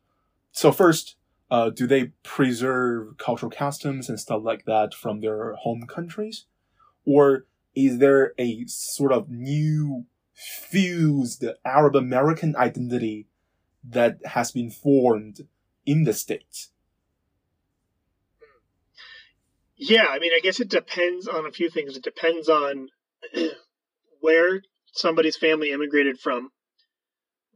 [0.51, 1.17] So first,
[1.51, 6.45] uh, do they preserve cultural customs and stuff like that from their home countries,
[7.05, 7.45] or
[7.75, 13.27] is there a sort of new fused Arab American identity
[13.83, 15.47] that has been formed
[15.85, 16.67] in the state?
[19.75, 21.97] Yeah, I mean, I guess it depends on a few things.
[21.97, 22.89] It depends on
[24.21, 24.61] where
[24.93, 26.51] somebody's family immigrated from,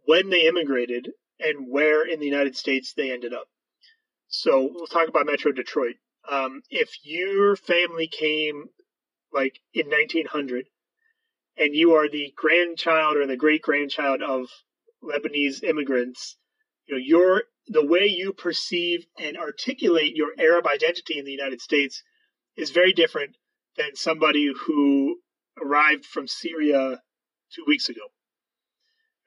[0.06, 3.48] when they immigrated, and where in the United States they ended up.
[4.28, 5.96] So we'll talk about Metro Detroit.
[6.30, 8.66] Um, if your family came
[9.32, 10.66] like in 1900
[11.58, 14.50] and you are the grandchild or the great grandchild of
[15.04, 16.38] Lebanese immigrants,
[16.86, 21.62] you know, your the way you perceive and articulate your Arab identity in the United
[21.62, 22.02] States
[22.56, 23.36] is very different
[23.76, 25.20] than somebody who
[25.62, 27.02] arrived from Syria
[27.54, 28.02] two weeks ago.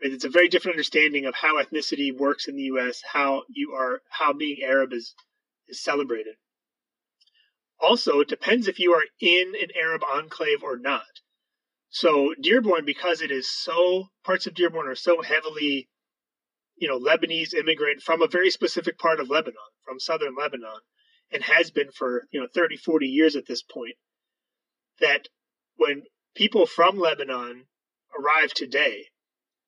[0.00, 4.00] It's a very different understanding of how ethnicity works in the U.S., how you are,
[4.08, 5.14] how being Arab is
[5.68, 6.36] is celebrated.
[7.78, 11.20] Also, it depends if you are in an Arab enclave or not.
[11.90, 15.88] So Dearborn, because it is so parts of Dearborn are so heavily
[16.81, 20.81] you know, Lebanese immigrant from a very specific part of Lebanon, from southern Lebanon,
[21.31, 23.96] and has been for, you know, 30, 40 years at this point,
[24.98, 25.29] that
[25.76, 27.66] when people from Lebanon
[28.18, 29.09] arrive today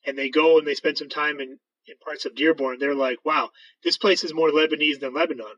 [0.07, 3.19] and they go and they spend some time in, in parts of Dearborn, they're like,
[3.25, 3.51] wow,
[3.85, 5.57] this place is more Lebanese than Lebanon.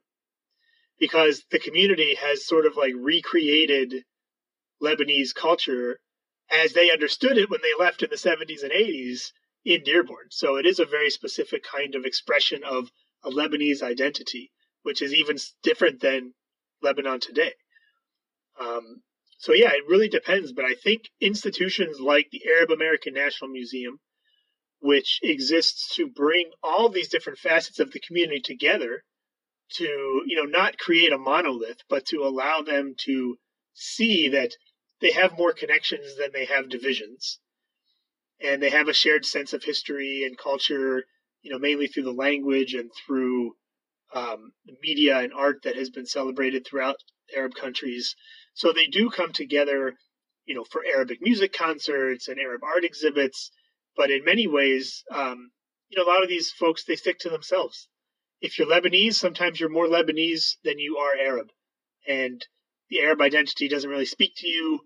[0.99, 4.05] Because the community has sort of like recreated
[4.83, 6.01] Lebanese culture
[6.51, 9.33] as they understood it when they left in the 70s and 80s
[9.65, 10.27] in Dearborn.
[10.31, 12.91] So it is a very specific kind of expression of
[13.23, 14.53] a Lebanese identity,
[14.83, 16.35] which is even different than
[16.83, 17.55] Lebanon today.
[18.61, 19.03] Um,
[19.39, 20.53] so yeah, it really depends.
[20.53, 24.01] But I think institutions like the Arab American National Museum,
[24.81, 29.03] which exists to bring all these different facets of the community together,
[29.71, 33.39] to you know not create a monolith, but to allow them to
[33.73, 34.55] see that
[35.01, 37.39] they have more connections than they have divisions
[38.41, 41.05] and they have a shared sense of history and culture,
[41.43, 43.55] you know, mainly through the language and through
[44.15, 44.53] um,
[44.83, 46.97] media and art that has been celebrated throughout
[47.35, 48.15] Arab countries.
[48.55, 49.95] So they do come together,
[50.47, 53.51] you know, for Arabic music concerts and Arab art exhibits.
[53.97, 55.51] But in many ways, um,
[55.89, 57.89] you know, a lot of these folks they stick to themselves.
[58.41, 61.51] If you're Lebanese, sometimes you're more Lebanese than you are Arab,
[62.07, 62.45] and
[62.91, 64.81] the Arab identity doesn't really speak to you.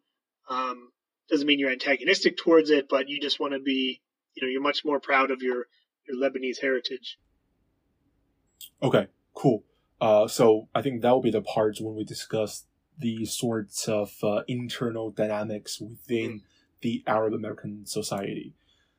[0.49, 0.91] Um,
[1.29, 4.01] doesn't mean you're antagonistic towards it, but you just want to be,
[4.35, 5.67] you know, you're much more proud of your
[6.09, 7.19] your Lebanese heritage.
[8.83, 9.65] Okay, cool.
[10.01, 12.65] Uh, so I think that will be the parts when we discuss
[12.99, 16.43] the sorts of uh, internal dynamics within mm.
[16.81, 18.55] the Arab American society.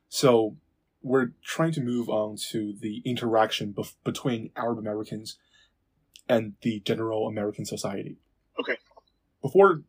[0.08, 0.56] So
[1.02, 5.38] we're trying to move on to the interaction bef- between Arab Americans
[6.28, 8.16] and the general American society.
[8.58, 8.76] Okay.
[9.42, 9.82] Before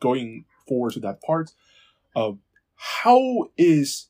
[0.00, 1.52] going forward to that part,
[2.14, 2.38] of
[2.76, 4.08] how is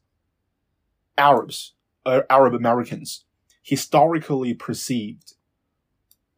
[1.16, 3.24] Arabs, uh, Arab Americans
[3.62, 5.34] historically perceived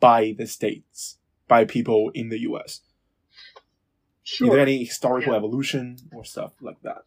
[0.00, 2.82] by the states, by people in the US?
[4.22, 4.48] Sure.
[4.48, 5.38] Is there any historical Yeah.
[5.38, 7.04] evolution or stuff like that?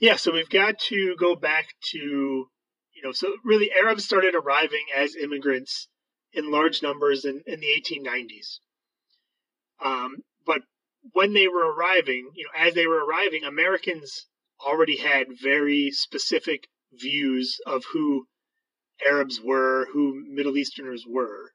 [0.00, 4.86] Yeah, so we've got to go back to, you know, so really Arabs started arriving
[4.96, 5.88] as immigrants
[6.32, 8.58] in large numbers in, in the 1890s.
[9.82, 10.62] Um, but
[11.12, 14.26] when they were arriving, you know, as they were arriving, Americans
[14.64, 18.26] already had very specific views of who
[19.06, 21.52] Arabs were, who Middle Easterners were.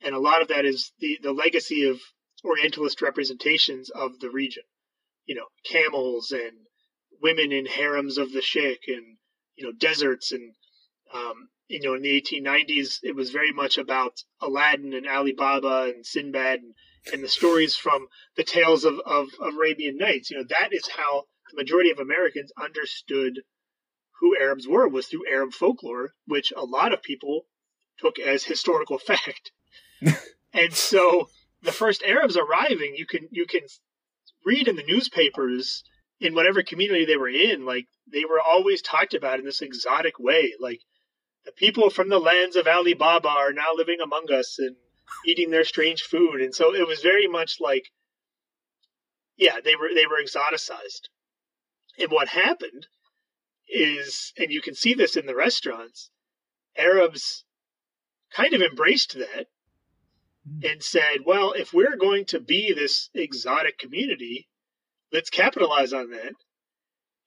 [0.00, 2.00] And a lot of that is the, the legacy of
[2.44, 4.62] Orientalist representations of the region.
[5.26, 6.52] You know, camels and
[7.20, 9.18] women in harems of the sheikh and,
[9.56, 10.32] you know, deserts.
[10.32, 10.54] And,
[11.12, 15.92] um, you know, in the 1890s, it was very much about Aladdin and Ali Baba
[15.94, 16.74] and Sinbad and,
[17.12, 20.30] and the stories from the tales of, of, of Arabian Nights.
[20.30, 23.40] You know, that is how the majority of Americans understood
[24.20, 27.46] who Arabs were was through Arab folklore, which a lot of people
[27.98, 29.52] took as historical fact.
[30.52, 31.28] and so
[31.62, 33.62] the first Arabs arriving, you can you can
[34.44, 35.84] read in the newspapers
[36.20, 40.18] in whatever community they were in, like they were always talked about in this exotic
[40.18, 40.80] way, like
[41.44, 44.76] the people from the lands of Ali Baba are now living among us and
[45.26, 47.90] eating their strange food, and so it was very much like,
[49.36, 51.08] yeah, they were they were exoticized.
[51.98, 52.86] And what happened
[53.68, 56.10] is, and you can see this in the restaurants,
[56.76, 57.44] Arabs
[58.30, 59.46] kind of embraced that
[60.46, 60.60] hmm.
[60.64, 64.48] and said, well, if we're going to be this exotic community,
[65.12, 66.32] let's capitalize on that.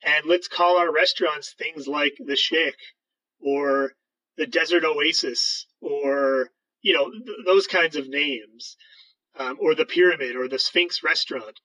[0.03, 2.77] And let's call our restaurants things like the Sheikh
[3.39, 3.93] or
[4.37, 6.49] the Desert Oasis or,
[6.81, 8.75] you know, th- those kinds of names,
[9.37, 11.59] um, or the Pyramid or the Sphinx restaurant,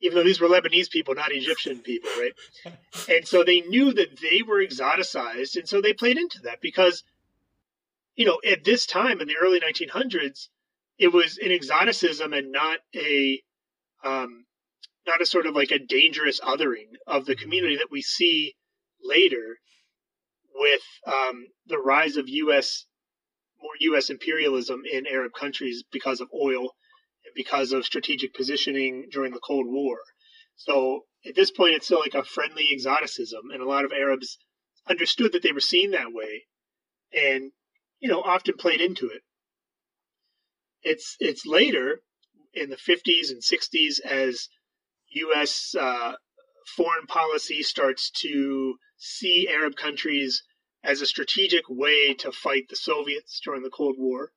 [0.00, 2.32] even though these were Lebanese people, not Egyptian people, right?
[3.08, 5.56] and so they knew that they were exoticized.
[5.56, 7.02] And so they played into that because,
[8.16, 10.48] you know, at this time in the early 1900s,
[10.98, 13.42] it was an exoticism and not a
[14.04, 14.46] um,
[15.06, 18.54] not a sort of like a dangerous othering of the community that we see
[19.02, 19.58] later
[20.54, 22.84] with um, the rise of U.S.
[23.62, 24.10] more U.S.
[24.10, 26.74] imperialism in Arab countries because of oil
[27.24, 29.98] and because of strategic positioning during the Cold War.
[30.56, 34.38] So at this point, it's still like a friendly exoticism, and a lot of Arabs
[34.88, 36.46] understood that they were seen that way,
[37.12, 37.52] and
[37.98, 39.22] you know often played into it
[40.82, 42.00] it's it's later
[42.54, 44.48] in the 50s and 60s as
[45.12, 45.74] U.S.
[45.78, 46.14] Uh,
[46.76, 50.42] foreign policy starts to see Arab countries
[50.82, 54.32] as a strategic way to fight the Soviets during the Cold War.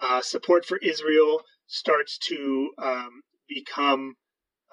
[0.00, 4.16] Uh, support for Israel starts to um, become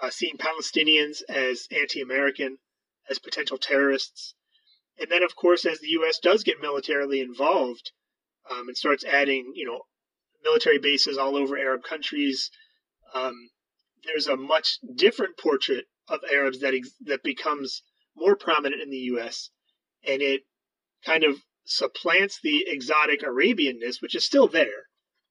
[0.02, 2.58] uh, seeing Palestinians as anti-American,
[3.10, 4.36] as potential terrorists,
[5.00, 6.20] and then of course as the U.S.
[6.20, 7.92] does get militarily involved
[8.50, 9.82] um, and starts adding, you know,
[10.44, 12.50] military bases all over Arab countries.
[13.14, 13.50] Um,
[14.06, 17.82] there's a much different portrait of Arabs that ex- that becomes
[18.16, 19.50] more prominent in the U.S.
[20.08, 20.44] and it
[21.06, 24.88] kind of supplants the exotic Arabianness, which is still there.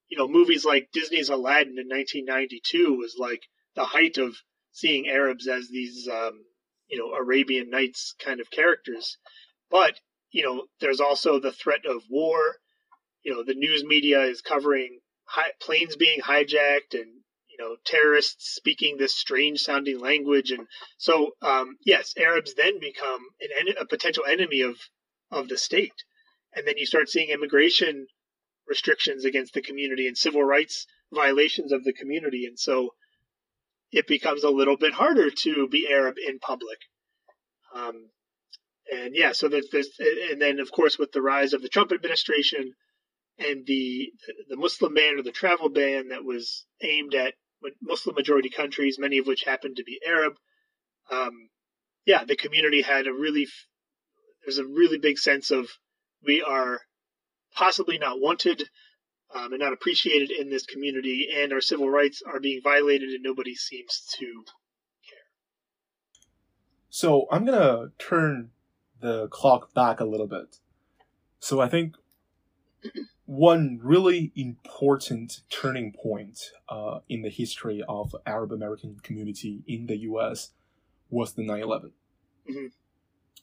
[0.07, 3.43] You know, movies like Disney's Aladdin in 1992 was like
[3.75, 4.35] the height of
[4.71, 6.45] seeing Arabs as these, um,
[6.87, 9.17] you know, Arabian Nights kind of characters.
[9.69, 9.99] But
[10.31, 12.57] you know, there's also the threat of war.
[13.23, 18.53] You know, the news media is covering hi- planes being hijacked and you know terrorists
[18.53, 23.85] speaking this strange sounding language and so um, yes arabs then become an en- a
[23.85, 24.77] potential enemy of
[25.31, 26.03] of the state
[26.53, 28.07] and then you start seeing immigration
[28.67, 32.93] restrictions against the community and civil rights violations of the community and so
[33.91, 36.79] it becomes a little bit harder to be arab in public
[37.75, 38.09] um,
[38.91, 39.89] and yeah so there's, there's
[40.31, 42.73] and then of course with the rise of the trump administration
[43.37, 44.11] and the
[44.49, 47.33] the Muslim ban or the travel ban that was aimed at
[47.81, 50.35] Muslim majority countries, many of which happened to be Arab.
[51.11, 51.49] Um,
[52.05, 53.47] yeah, the community had a really
[54.45, 55.69] there's a really big sense of
[56.23, 56.81] we are
[57.53, 58.69] possibly not wanted
[59.33, 63.23] um, and not appreciated in this community, and our civil rights are being violated, and
[63.23, 64.45] nobody seems to
[65.07, 65.19] care.
[66.89, 68.51] So I'm gonna turn
[69.01, 70.59] the clock back a little bit.
[71.39, 71.95] So I think
[73.25, 79.97] one really important turning point uh, in the history of Arab American community in the
[79.97, 80.51] U.S.
[81.09, 81.91] was the 9/11,
[82.49, 82.71] Mhm.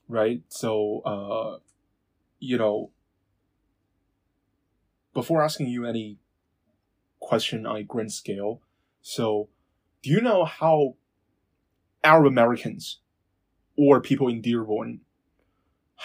[0.09, 0.42] Right?
[0.48, 1.59] So, uh,
[2.38, 2.90] you know,
[5.14, 6.18] before asking you any
[7.20, 8.61] question on a grand scale,
[9.00, 9.48] so
[10.03, 10.96] do you know how
[12.03, 12.98] Arab Americans
[13.76, 15.00] or people in Dearborn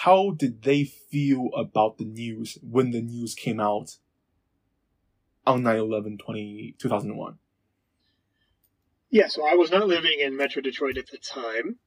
[0.03, 3.97] how did they feel about the news when the news came out
[5.47, 7.39] on 9-11 20, 2001?
[9.09, 11.77] Yeah, so I was not living in Metro Detroit at the time.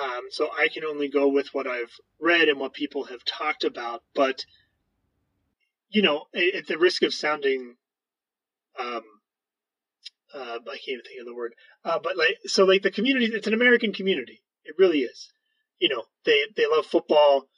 [0.00, 3.64] Um, so I can only go with what I've read and what people have talked
[3.64, 4.02] about.
[4.14, 4.44] But,
[5.90, 7.76] you know, at the risk of sounding,
[8.78, 9.02] um,
[10.34, 11.54] uh, I can't even think of the word.
[11.84, 14.42] Uh, but like, so like the community, it's an American community.
[14.64, 15.30] It really is.
[15.78, 17.48] You know, they they love football.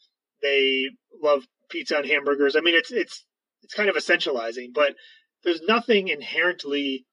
[0.43, 0.87] They
[1.23, 2.57] love pizza and hamburgers.
[2.57, 3.25] I mean, it's it's
[3.63, 4.95] it's kind of essentializing, but
[5.45, 7.07] there's nothing inherently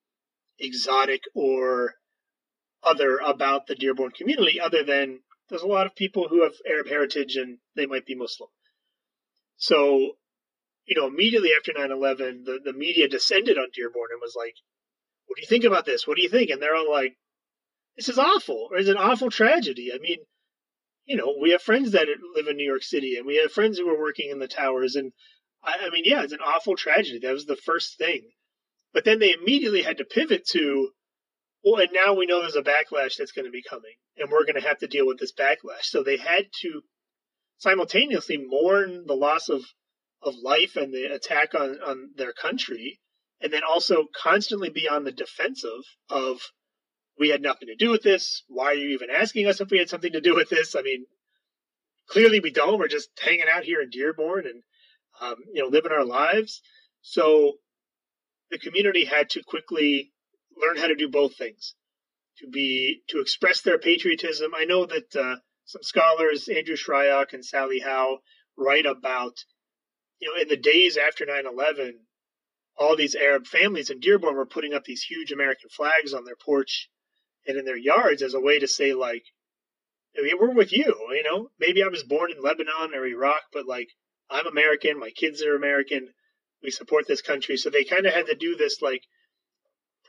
[0.58, 1.96] exotic or
[2.84, 5.20] other about the Dearborn community other than
[5.50, 8.50] there's a lot of people who have Arab heritage and they might be Muslim.
[9.58, 10.16] So,
[10.86, 14.56] you know, immediately after 9 11, the, the media descended on Dearborn and was like,
[15.28, 16.08] what do you think about this?
[16.08, 16.50] What do you think?
[16.50, 17.16] And they're all like,
[17.96, 18.70] this is awful.
[18.72, 19.92] Or it's an awful tragedy.
[19.94, 20.20] I mean,
[21.06, 23.78] you know, we have friends that live in New York City and we have friends
[23.78, 24.96] who are working in the towers.
[24.96, 25.12] And
[25.64, 27.20] I, I mean, yeah, it's an awful tragedy.
[27.20, 28.30] That was the first thing.
[28.94, 30.92] But then they immediately had to pivot to,
[31.64, 34.46] well, and now we know there's a backlash that's going to be coming, and we're
[34.46, 35.84] going to have to deal with this backlash.
[35.84, 36.82] So they had to
[37.58, 39.62] simultaneously mourn the loss of,
[40.24, 43.00] of life and the attack on, on their country,
[43.42, 46.40] and then also constantly be on the defensive of,
[47.20, 48.44] we had nothing to do with this.
[48.48, 50.76] Why are you even asking us if we had something to do with this?
[50.76, 51.06] I mean,
[52.08, 52.80] clearly we don't.
[52.80, 54.64] We're just hanging out here in Dearborn and,
[55.20, 56.62] um, you know, living our lives.
[57.02, 57.54] So
[58.50, 60.12] the community had to quickly
[60.58, 61.76] learn how to do both things
[62.38, 64.54] to be to express their patriotism.
[64.56, 65.36] I know that uh,
[65.66, 68.20] some scholars, Andrew Shryock and Sally Howell,
[68.58, 69.44] write about
[70.20, 71.94] you know in the days after 9/11,
[72.78, 76.36] all these Arab families in Dearborn were putting up these huge American flags on their
[76.36, 76.90] porch
[77.48, 79.24] and in their yards as a way to say like,
[80.16, 80.96] we're with you.
[81.12, 83.90] You know, maybe I was born in Lebanon or Iraq, but like
[84.30, 85.00] I'm American.
[85.00, 86.14] My kids are American
[86.64, 87.58] we support this country.
[87.58, 89.04] So they kind of had to do this like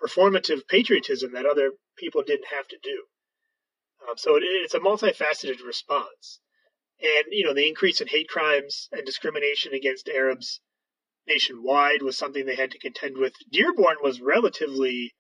[0.03, 3.05] performative patriotism that other people didn't have to do.
[4.09, 6.41] Um, so it, it's a multifaceted response.
[7.01, 10.61] And, you know, the increase in hate crimes and discrimination against Arabs
[11.27, 13.35] nationwide was something they had to contend with.
[13.51, 15.13] Dearborn was relatively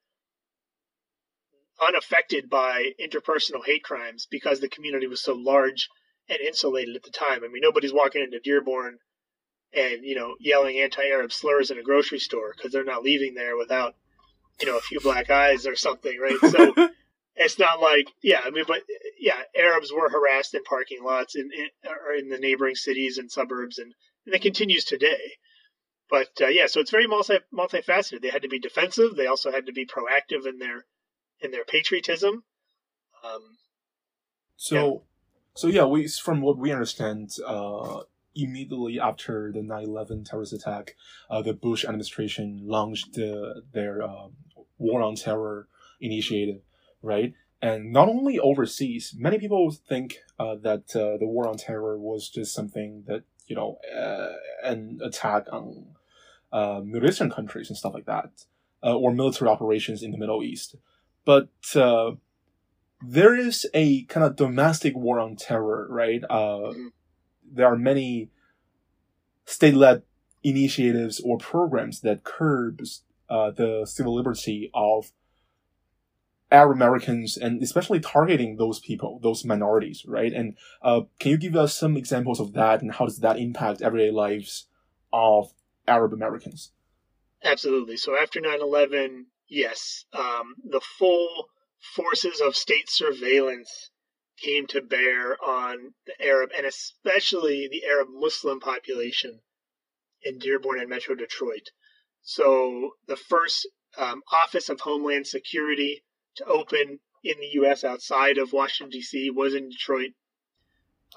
[1.80, 5.88] unaffected by interpersonal hate crimes because the community was so large
[6.28, 7.42] and insulated at the time.
[7.44, 8.98] I mean, nobody's walking into Dearborn
[9.74, 13.56] and you know yelling anti-Arab slurs in a grocery store because they're not leaving there
[13.56, 13.94] without
[14.60, 16.38] you know a few black eyes or something, right?
[16.50, 16.74] So
[17.36, 18.82] it's not like yeah, I mean, but
[19.18, 23.30] yeah, Arabs were harassed in parking lots in in, or in the neighboring cities and
[23.30, 23.92] suburbs, and,
[24.26, 25.34] and it continues today.
[26.10, 28.20] But uh, yeah, so it's very multi multifaceted.
[28.20, 29.16] They had to be defensive.
[29.16, 30.84] They also had to be proactive in their
[31.40, 32.44] in their patriotism.
[33.24, 33.56] Um,
[34.56, 34.98] so, yeah.
[35.54, 38.02] so yeah, we from what we understand, uh,
[38.34, 40.96] immediately after the 9/11 terrorist attack,
[41.30, 44.28] uh, the Bush administration launched the, their uh,
[44.78, 45.68] War on Terror
[46.00, 46.60] initiative,
[47.02, 47.34] right?
[47.60, 52.28] And not only overseas, many people think uh, that uh, the War on Terror was
[52.28, 54.32] just something that you know uh,
[54.64, 55.86] an attack on
[56.52, 58.30] uh, Middle Eastern countries and stuff like that,
[58.82, 60.76] or military operations in the Middle East,
[61.24, 61.48] but
[63.04, 66.22] there is a kind of domestic war on terror, right?
[66.22, 66.88] Mm-hmm
[67.52, 68.30] there are many
[69.44, 70.02] state-led
[70.42, 75.12] initiatives or programs that curbs uh, the civil liberty of
[76.50, 80.32] Arab Americans and especially targeting those people, those minorities, right?
[80.32, 83.80] And uh, can you give us some examples of that and how does that impact
[83.80, 84.66] everyday lives
[85.12, 85.52] of
[85.88, 86.72] Arab Americans?
[87.42, 87.96] Absolutely.
[87.96, 91.48] So after 9 11, yes, um, the full
[91.80, 93.90] forces of state surveillance
[94.38, 99.40] came to bear on the Arab and especially the Arab Muslim population
[100.22, 101.70] in Dearborn and Metro Detroit.
[102.22, 103.68] So the first
[103.98, 106.04] um, Office of Homeland Security
[106.36, 107.84] to open in the U.S.
[107.84, 109.30] outside of Washington, D.C.
[109.30, 110.10] was in Detroit.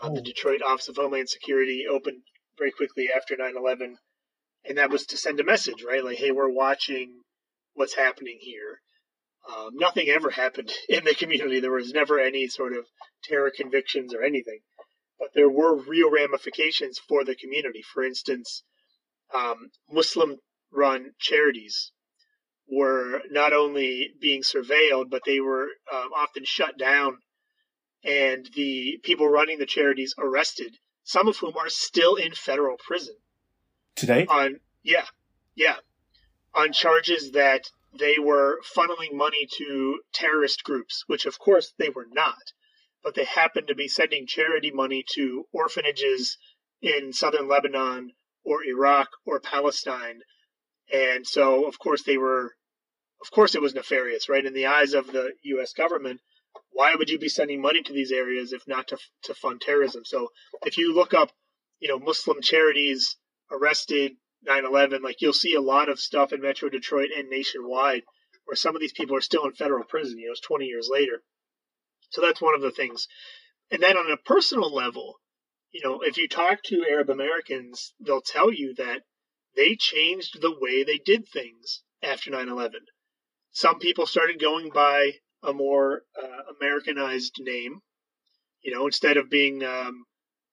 [0.01, 0.23] Uh, the oh.
[0.23, 2.21] Detroit Office of Homeland Security opened
[2.57, 3.97] very quickly after 9 11.
[4.67, 6.03] And that was to send a message, right?
[6.03, 7.21] Like, hey, we're watching
[7.73, 8.81] what's happening here.
[9.47, 11.59] Um, nothing ever happened in the community.
[11.59, 12.85] There was never any sort of
[13.23, 14.59] terror convictions or anything,
[15.19, 17.83] but there were real ramifications for the community.
[17.93, 18.63] For instance,
[19.33, 20.37] um, Muslim
[20.71, 21.91] run charities
[22.67, 27.19] were not only being surveilled, but they were um, often shut down
[28.05, 33.15] and the people running the charities arrested, some of whom are still in federal prison.
[33.95, 34.25] Today?
[34.27, 35.05] On, yeah,
[35.55, 35.77] yeah.
[36.53, 42.07] On charges that they were funneling money to terrorist groups, which of course they were
[42.11, 42.41] not.
[43.03, 46.37] but they happened to be sending charity money to orphanages
[46.81, 48.11] in southern Lebanon
[48.43, 50.21] or Iraq or Palestine.
[50.91, 52.55] And so, of course, they were,
[53.21, 54.45] of course, it was nefarious, right?
[54.45, 55.73] In the eyes of the U.S.
[55.73, 56.19] government,
[56.71, 60.03] why would you be sending money to these areas if not to, to fund terrorism?
[60.05, 60.29] So
[60.63, 61.31] if you look up,
[61.79, 63.17] you know, Muslim charities
[63.51, 64.13] arrested
[64.47, 68.03] 9/11, like you'll see a lot of stuff in Metro Detroit and nationwide
[68.45, 70.19] where some of these people are still in federal prison.
[70.19, 71.23] You know, it's 20 years later.
[72.11, 73.07] So that's one of the things.
[73.71, 75.19] And then on a personal level,
[75.71, 79.01] you know, if you talk to Arab Americans, they'll tell you that
[79.55, 82.85] they changed the way they did things after 9/11.
[83.51, 87.81] Some people started going by a more uh, Americanized name.
[88.61, 90.05] You know, instead of being, um,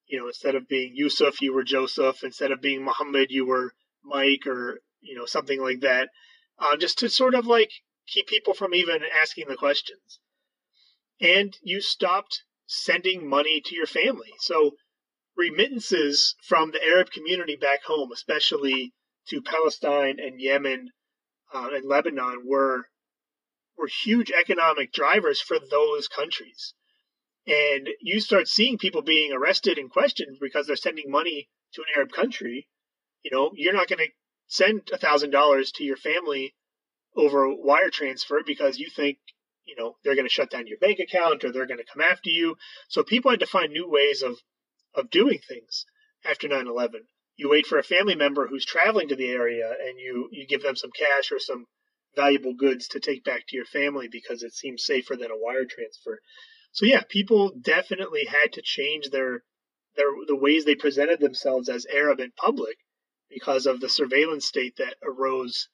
[0.07, 2.25] you know, instead of being Yusuf, you were Joseph.
[2.25, 3.75] Instead of being Muhammad, you were
[4.05, 6.11] Mike, or you know, something like that.
[6.59, 7.71] Uh, just to sort of like
[8.07, 10.21] keep people from even asking the questions.
[11.21, 14.33] And you stopped sending money to your family.
[14.41, 14.77] So
[15.37, 18.93] remittances from the Arab community back home, especially
[19.29, 20.91] to Palestine and Yemen
[21.55, 22.89] uh, and Lebanon, were
[23.77, 26.75] were huge economic drivers for those countries.
[27.47, 31.89] And you start seeing people being arrested and questioned because they're sending money to an
[31.97, 32.69] Arab country.
[33.23, 34.11] You know, you're not going to
[34.49, 36.55] send a thousand dollars to your family
[37.17, 39.19] over wire transfer because you think
[39.65, 42.03] you know they're going to shut down your bank account or they're going to come
[42.03, 42.57] after you.
[42.89, 44.39] So people had to find new ways of
[44.95, 45.87] of doing things
[46.25, 47.07] after 9/11.
[47.37, 50.63] You wait for a family member who's traveling to the area and you you give
[50.63, 51.67] them some cash or some
[52.15, 55.65] valuable goods to take back to your family because it seems safer than a wire
[55.65, 56.21] transfer.
[56.73, 59.45] So yeah, people definitely had to change their
[59.97, 62.77] their the ways they presented themselves as Arab in public
[63.33, 65.69] because of the surveillance state that arose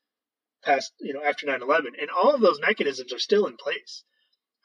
[0.62, 4.04] past you know after 9/11 and all of those mechanisms are still in place.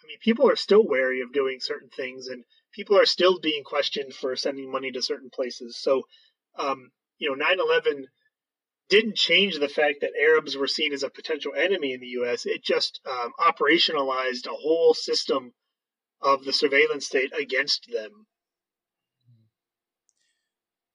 [0.03, 3.63] I mean, people are still wary of doing certain things and people are still being
[3.63, 5.77] questioned for sending money to certain places.
[5.77, 6.03] So
[6.57, 8.05] um, you know, 9/11
[8.89, 12.45] didn't change the fact that Arabs were seen as a potential enemy in the U.S.
[12.45, 15.53] It just um, operationalized a whole system
[16.21, 18.27] of the surveillance state against them.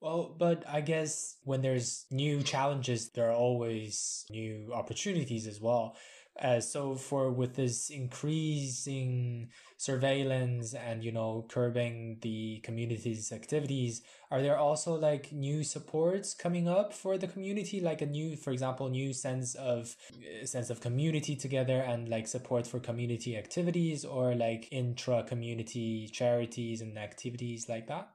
[0.01, 5.96] Well, but I guess when there's new challenges, there are always new opportunities as well.
[6.40, 14.40] Uh, so for with this increasing surveillance and you know curbing the community's activities, are
[14.40, 18.88] there also like new supports coming up for the community, like a new, for example,
[18.88, 19.96] new sense of
[20.44, 26.80] sense of community together and like support for community activities or like intra community charities
[26.80, 28.11] and activities like that?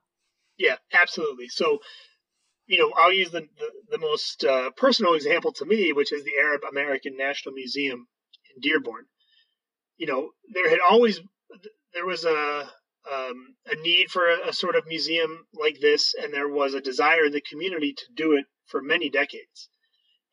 [0.58, 1.48] Yeah, absolutely.
[1.50, 1.80] So
[2.66, 6.24] you know, I'll use the, the, the most uh, personal example to me, which is
[6.24, 8.08] the Arab American National Museum
[8.56, 9.06] in Dearborn.
[9.98, 11.20] You know, there had always
[11.94, 12.70] there was a
[13.12, 16.80] um, a need for a, a, sort of museum like this, and there was a
[16.80, 19.70] desire in the community to do it for many decades.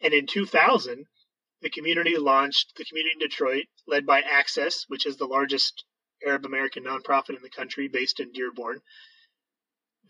[0.00, 1.04] And in 2000,
[1.62, 5.84] the community launched the community in Detroit, led by Access, which is the largest
[6.24, 8.80] Arab American nonprofit in the country, based in Dearborn.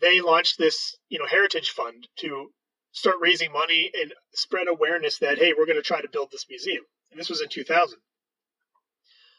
[0.01, 2.51] They launched this, you know, heritage fund to
[2.91, 6.45] start raising money and spread awareness that hey, we're going to try to build this
[6.49, 7.99] museum and this was in 2000.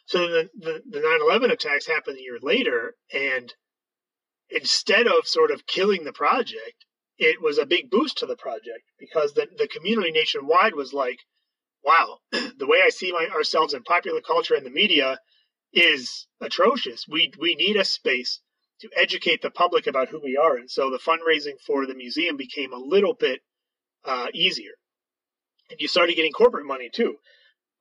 [0.06, 3.54] So the, the, the 9/11 attacks happened a year later, and
[4.50, 6.84] instead of sort of killing the project,
[7.18, 11.20] it was a big boost to the project because the the community nationwide was like,
[11.82, 15.18] "Wow, the way I see my, ourselves in popular culture and the media
[15.72, 17.06] is atrocious.
[17.08, 18.40] We we need a space
[18.82, 22.36] to educate the public about who we are." And so the fundraising for the museum
[22.36, 23.40] became a little bit
[24.04, 24.74] uh, easier,
[25.70, 27.16] and you started getting corporate money too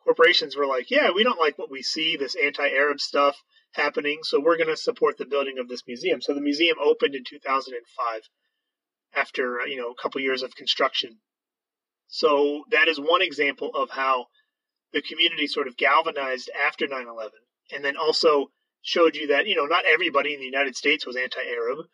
[0.03, 3.37] corporations were like, yeah, we don't like what we see, this anti Arab stuff
[3.73, 6.21] happening, so we're going to support the building of this museum.
[6.21, 8.21] So the museum opened in 2005
[9.13, 11.19] after, uh, you know, a couple years of construction.
[12.07, 14.25] So that is one example of how
[14.91, 17.31] the community sort of galvanized after 9 11
[17.73, 21.15] and then also showed you that, you know, not everybody in the United States was
[21.15, 21.85] anti Arab,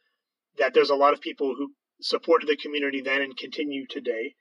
[0.57, 4.35] that there's a lot of people who supported the community then and continue today.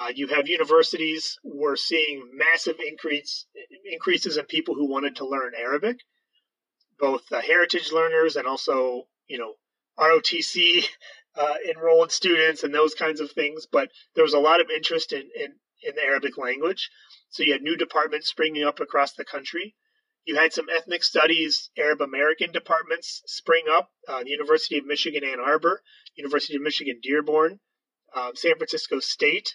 [0.00, 1.38] Uh, you have universities.
[1.44, 3.46] We're seeing massive increase
[3.84, 5.98] increases in people who wanted to learn Arabic,
[6.98, 9.54] both uh, heritage learners and also you know
[9.98, 10.84] ROTC
[11.36, 13.66] uh, enrolled students and those kinds of things.
[13.70, 16.90] But there was a lot of interest in, in in the Arabic language.
[17.30, 19.76] So you had new departments springing up across the country.
[20.24, 23.90] You had some ethnic studies Arab American departments spring up.
[24.08, 25.82] Uh, the University of Michigan Ann Arbor,
[26.16, 27.60] University of Michigan Dearborn,
[28.14, 29.54] uh, San Francisco State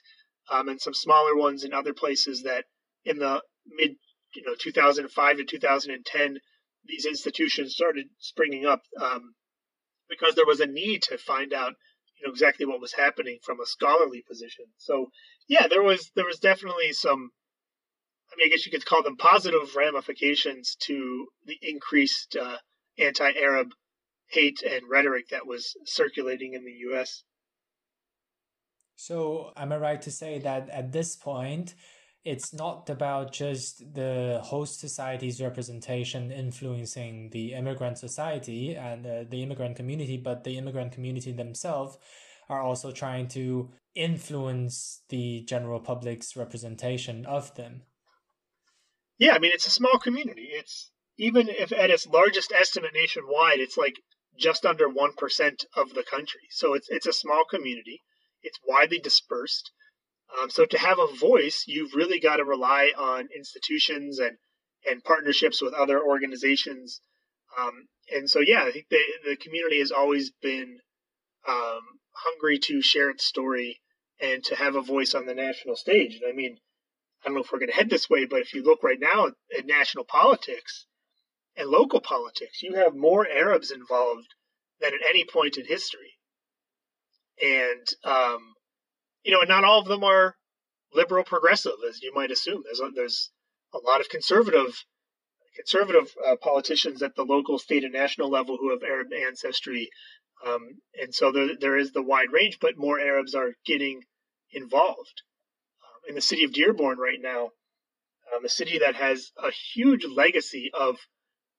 [0.52, 2.66] um, and some smaller ones in other places that
[3.06, 3.96] in the mid
[4.36, 6.40] you know 2005 to 2010
[6.86, 9.36] these institutions started springing up um,
[10.10, 11.74] because there was a need to find out
[12.20, 14.66] you know exactly what was happening from a scholarly position.
[14.78, 15.12] So
[15.48, 17.32] yeah, there was there was definitely some.
[18.32, 22.58] I mean, I guess you could call them positive ramifications to the increased uh,
[22.98, 23.70] anti-Arab
[24.28, 27.24] hate and rhetoric that was circulating in the U.S.
[28.96, 31.74] So, am I right to say that at this point,
[32.26, 39.42] it's not about just the host society's representation influencing the immigrant society and uh, the
[39.42, 41.98] immigrant community, but the immigrant community themselves
[42.50, 47.84] are also trying to influence the general public's representation of them.
[49.20, 50.48] Yeah, I mean, it's a small community.
[50.52, 53.98] It's even if at its largest estimate nationwide, it's like
[54.38, 56.48] just under 1% of the country.
[56.50, 58.02] So it's, it's a small community.
[58.42, 59.72] It's widely dispersed.
[60.40, 64.38] Um, so to have a voice, you've really got to rely on institutions and
[64.90, 67.02] and partnerships with other organizations.
[67.60, 70.80] Um, and so, yeah, I think the the community has always been
[71.48, 71.82] um,
[72.14, 73.82] hungry to share its story
[74.22, 76.20] and to have a voice on the national stage.
[76.22, 76.60] And I mean,
[77.24, 79.00] I don't know if we're going to head this way, but if you look right
[79.00, 80.86] now at, at national politics
[81.58, 84.34] and local politics, you have more Arabs involved
[84.80, 86.14] than at any point in history.
[87.42, 88.54] And um,
[89.24, 90.36] you know, and not all of them are
[90.94, 92.64] liberal progressive, as you might assume.
[92.64, 93.32] There's a, there's
[93.74, 94.84] a lot of conservative
[95.56, 99.90] conservative uh, politicians at the local, state, and national level who have Arab ancestry,
[100.46, 102.60] um, and so there, there is the wide range.
[102.62, 104.04] But more Arabs are getting
[104.52, 105.22] involved.
[106.10, 107.51] In the city of Dearborn right now,
[108.36, 110.97] um, a city that has a huge legacy of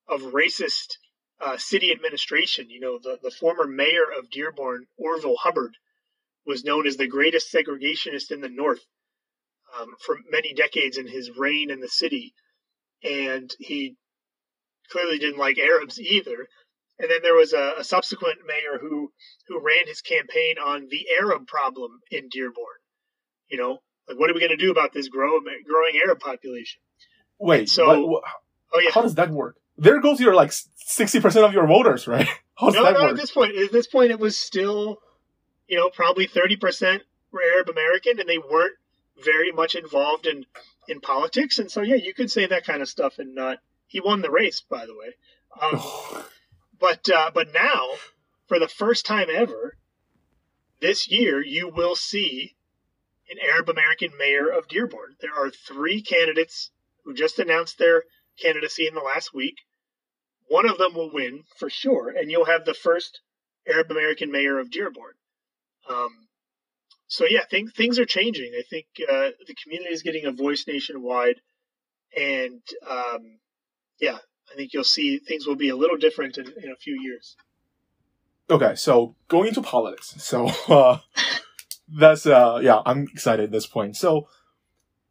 [0.09, 0.97] of racist
[1.41, 2.69] uh, city administration.
[2.69, 5.77] You know, the the former mayor of Dearborn, Orville Hubbard
[6.45, 8.85] was known as the greatest segregationist in the North
[9.79, 12.35] um, for many decades in his reign in the city.
[13.05, 13.95] And he
[14.91, 16.49] clearly didn't like Arabs either.
[16.99, 19.13] And then there was a, a subsequent mayor who,
[19.47, 22.81] who ran his campaign on the Arab problem in Dearborn.
[23.49, 23.79] You know,
[24.11, 26.81] like what are we going to do about this growing growing Arab population?
[27.39, 28.23] Wait, so what, what,
[28.75, 29.57] oh yeah, how does that work?
[29.79, 32.29] There goes your like sixty percent of your voters, right?
[32.63, 33.05] No, that no.
[33.05, 33.11] Work?
[33.13, 34.99] At this point, at this point, it was still
[35.71, 37.01] you know, probably 30%
[37.31, 38.77] were Arab American and they weren't
[39.25, 40.45] very much involved in,
[40.89, 41.59] in politics.
[41.59, 43.59] And so, yeah, you could say that kind of stuff and not.
[43.87, 45.15] He won the race, by the way.
[45.63, 45.81] Um,
[46.81, 47.91] but uh, but now,
[48.47, 49.77] for the first time ever,
[50.81, 52.57] this year, you will see
[53.31, 55.17] an Arab American mayor of Dearborn.
[55.21, 56.71] There are three candidates
[57.05, 58.05] who just announced their
[58.41, 59.57] candidacy in the last week.
[60.49, 63.21] One of them will win for sure, and you'll have the first
[63.69, 65.15] Arab American mayor of Dearborn.
[65.89, 66.29] Um,
[67.07, 68.53] so yeah, think, things are changing.
[68.59, 71.41] I think uh, the community is getting a voice nationwide,
[72.17, 73.39] and um,
[74.01, 74.19] yeah,
[74.51, 77.37] I think you'll see things will be a little different in, in a few years.
[78.51, 80.15] Okay, so going into politics.
[80.19, 80.99] So uh,
[81.99, 83.97] that's uh, yeah, I'm excited at this point.
[83.97, 84.29] So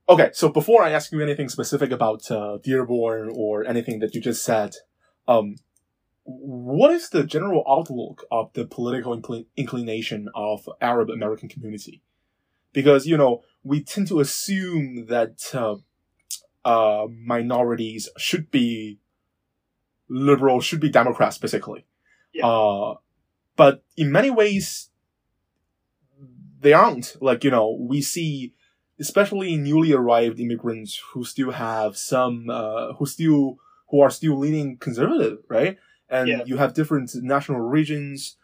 [0.08, 4.22] okay, so before I ask you anything specific about uh, Dearborn or anything that you
[4.22, 4.76] just said,
[5.28, 5.56] um,
[6.24, 12.02] what is the general outlook of the political incl- inclination of Arab American community?
[12.74, 15.76] Because you know we tend to assume that uh,
[16.66, 19.00] uh, minorities should be
[20.10, 21.86] liberal, should be Democrats, basically.
[22.34, 22.48] Yeah.
[22.48, 22.96] Uh,
[23.56, 24.89] but in many ways,
[26.60, 27.16] they aren't.
[27.22, 28.54] Like you know, we see,
[29.00, 33.58] especially newly arrived immigrants who still have some, uh, who still
[33.90, 35.78] who are still leaning conservative, right?
[36.10, 36.42] and yeah.
[36.46, 38.36] you have different national regions.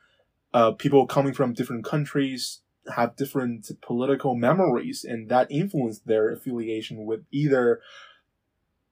[0.53, 2.61] Uh, people coming from different countries
[2.95, 7.81] have different political memories, and that influence their affiliation with either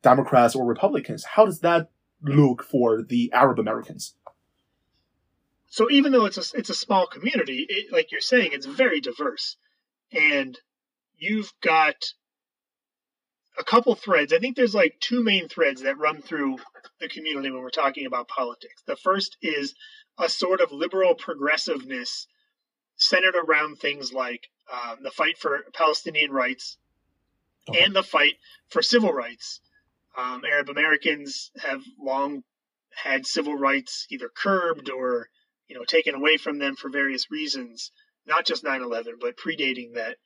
[0.01, 1.23] Democrats or Republicans.
[1.23, 1.89] How does that
[2.21, 4.15] look for the Arab Americans?
[5.73, 9.01] So even though it's a it's a small community, it, like you're saying, it's very
[9.01, 9.57] diverse,
[10.11, 10.55] and
[11.17, 11.95] you've got
[13.57, 14.31] a couple threads.
[14.31, 16.57] I think there's like two main threads that run through
[16.99, 18.83] the community when we're talking about politics.
[18.85, 19.73] The first is
[20.19, 22.27] a sort of liberal progressiveness
[22.95, 26.77] centered around things like um, the fight for Palestinian rights
[27.67, 27.83] okay.
[27.83, 28.35] and the fight
[28.69, 29.59] for civil rights.
[30.15, 32.43] Um, Arab Americans have long
[32.91, 35.29] had civil rights either curbed or
[35.73, 37.91] you know taken away from them for various reasons,
[38.27, 40.17] not just 9/11, but predating that.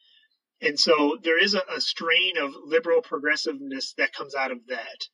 [0.59, 5.07] And so there is a, a strain of liberal progressiveness that comes out of that.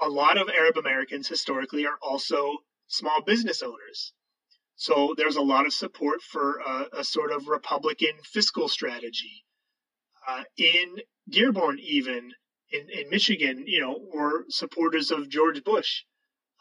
[0.00, 2.58] A lot of Arab Americans historically are also
[2.88, 4.12] small business owners.
[4.74, 9.44] So there's a lot of support for a, a sort of Republican fiscal strategy.
[10.26, 10.96] Uh, in
[11.28, 12.32] Dearborn, even,
[12.70, 16.02] in, in Michigan, you know, were supporters of George Bush,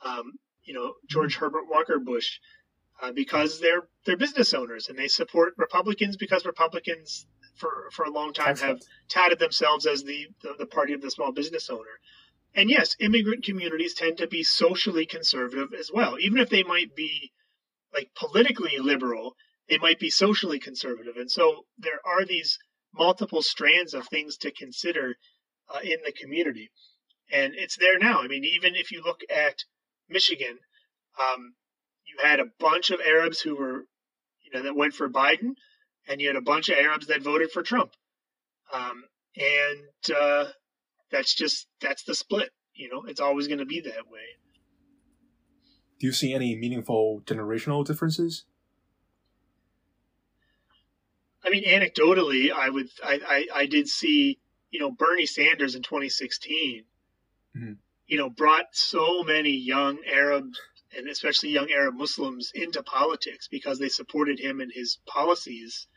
[0.04, 0.34] um,
[0.64, 2.40] you know, George Herbert Walker Bush,
[3.02, 8.12] uh, because they're they're business owners and they support Republicans because Republicans for for a
[8.12, 8.80] long time Excellent.
[8.80, 12.00] have touted themselves as the, the the party of the small business owner.
[12.54, 16.96] And yes, immigrant communities tend to be socially conservative as well, even if they might
[16.96, 17.32] be
[17.94, 19.36] like politically liberal,
[19.70, 21.16] they might be socially conservative.
[21.18, 22.60] And so there are these
[22.94, 25.16] multiple strands of things to consider
[25.74, 26.72] uh, in the community.
[27.32, 28.22] And it's there now.
[28.22, 29.64] I mean, even if you look at
[30.12, 30.58] Michigan,
[31.20, 31.54] um,
[32.06, 33.86] you had a bunch of Arabs who were,
[34.44, 35.56] you know, that went for Biden,
[36.08, 37.92] and you had a bunch of Arabs that voted for Trump.
[38.74, 39.04] Um,
[39.38, 40.46] and uh,
[41.12, 42.50] that's just that's the split.
[42.74, 44.20] You know, it's always going to be that way.
[46.00, 48.46] Do you see any meaningful generational differences?
[51.44, 54.40] I mean, anecdotally, I would, I, I, I did see,
[54.70, 56.86] you know, Bernie Sanders in 2016,
[57.58, 57.78] Mhm.
[58.12, 60.60] You know, brought so many young Arabs
[60.98, 65.88] and especially young Arab Muslims into politics because they supported him and his policies.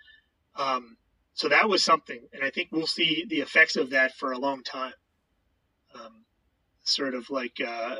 [0.54, 0.96] Um,
[1.32, 4.38] so that was something, and I think we'll see the effects of that for a
[4.38, 4.92] long time.
[5.92, 6.24] Um,
[6.84, 7.96] sort of like uh,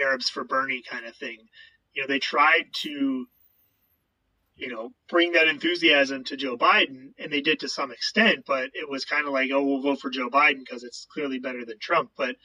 [0.00, 1.38] Arabs for Bernie kind of thing.
[1.94, 3.26] You know, they tried to
[4.56, 8.70] you know, bring that enthusiasm to Joe Biden, and they did to some extent, but
[8.74, 11.64] it was kind of like, oh, we'll vote for Joe Biden because it's clearly better
[11.64, 12.10] than Trump.
[12.16, 12.36] But,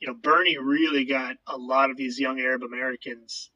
[0.00, 3.50] you know, Bernie really got a lot of these young Arab Americans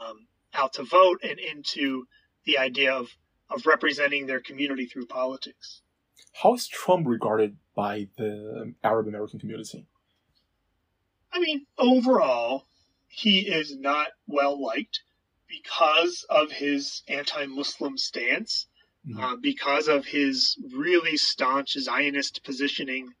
[0.00, 2.06] um, out to vote and into
[2.44, 3.08] the idea of,
[3.50, 5.82] of representing their community through politics.
[6.32, 9.86] How is Trump regarded by the Arab American community?
[11.32, 12.64] I mean, overall,
[13.08, 15.02] he is not well liked
[15.48, 18.66] because of his anti Muslim stance,
[19.06, 19.20] Mhm.
[19.20, 23.14] uh, because of his really staunch Zionist positioning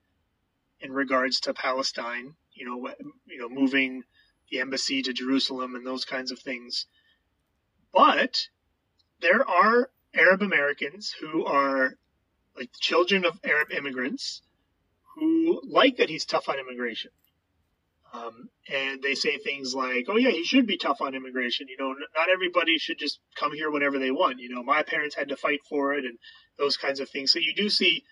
[0.80, 2.92] in regards to Palestine, you know,
[3.26, 4.02] you know, moving
[4.50, 6.86] the embassy to Jerusalem and those kinds of things.
[7.92, 8.48] But
[9.20, 11.96] there are Arab Americans who are
[12.56, 14.42] like children of Arab immigrants
[15.14, 17.10] who like that he's tough on immigration.
[18.12, 21.68] Um, and they say things like, "Oh yeah, he should be tough on immigration.
[21.68, 24.38] You know, not everybody should just come here whenever they want.
[24.38, 26.18] You know, my parents had to fight for it, and
[26.58, 28.04] those kinds of things." So you do see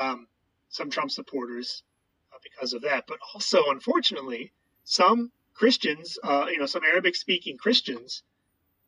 [0.00, 0.26] um,
[0.70, 1.82] some Trump supporters
[2.42, 4.52] because of that, but also, unfortunately,
[4.84, 8.22] some Christians, uh, you know, some Arabic-speaking Christians,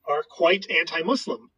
[0.06, 1.50] are quite anti-Muslim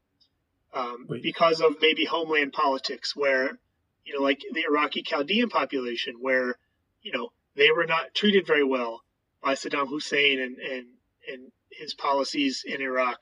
[0.74, 3.58] um, because of maybe homeland politics, where
[4.04, 6.56] you know, like the Iraqi Chaldean population, where
[7.02, 9.02] you know they were not treated very well
[9.42, 10.86] by Saddam Hussein and, and,
[11.32, 13.18] and his policies in Iraq.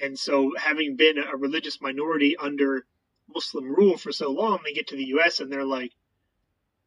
[0.00, 2.86] And so, having been a religious minority under
[3.32, 5.40] Muslim rule for so long, they get to the U.S.
[5.40, 5.92] and they're like,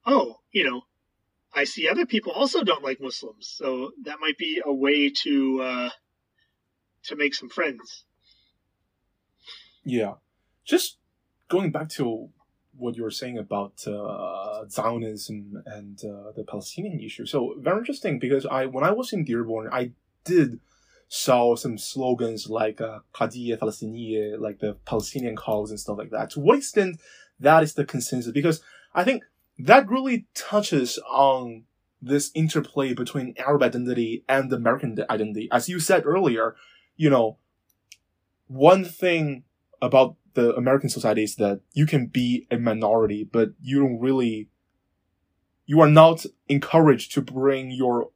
[0.05, 0.81] oh, you know,
[1.53, 3.47] I see other people also don't like Muslims.
[3.47, 5.89] So that might be a way to uh,
[7.05, 8.05] to make some friends.
[9.83, 10.15] Yeah,
[10.65, 10.97] just
[11.47, 12.29] going back to
[12.77, 17.25] what you were saying about uh, Zionism and uh, the Palestinian issue.
[17.25, 19.91] So very interesting because I when I was in Dearborn, I
[20.23, 20.59] did
[21.07, 26.29] saw some slogans like uh, Qadiyya like the Palestinian cause and stuff like that.
[26.31, 27.01] To what extent
[27.39, 28.31] that is the consensus?
[28.31, 28.61] Because
[28.93, 29.23] I think
[29.59, 31.63] that really touches on
[32.01, 35.49] this interplay between Arab identity and American identity.
[35.51, 36.55] As you said earlier,
[36.95, 37.37] you know,
[38.47, 39.43] one thing
[39.81, 44.47] about the American society is that you can be a minority, but you don't really,
[45.65, 48.11] you are not encouraged to bring your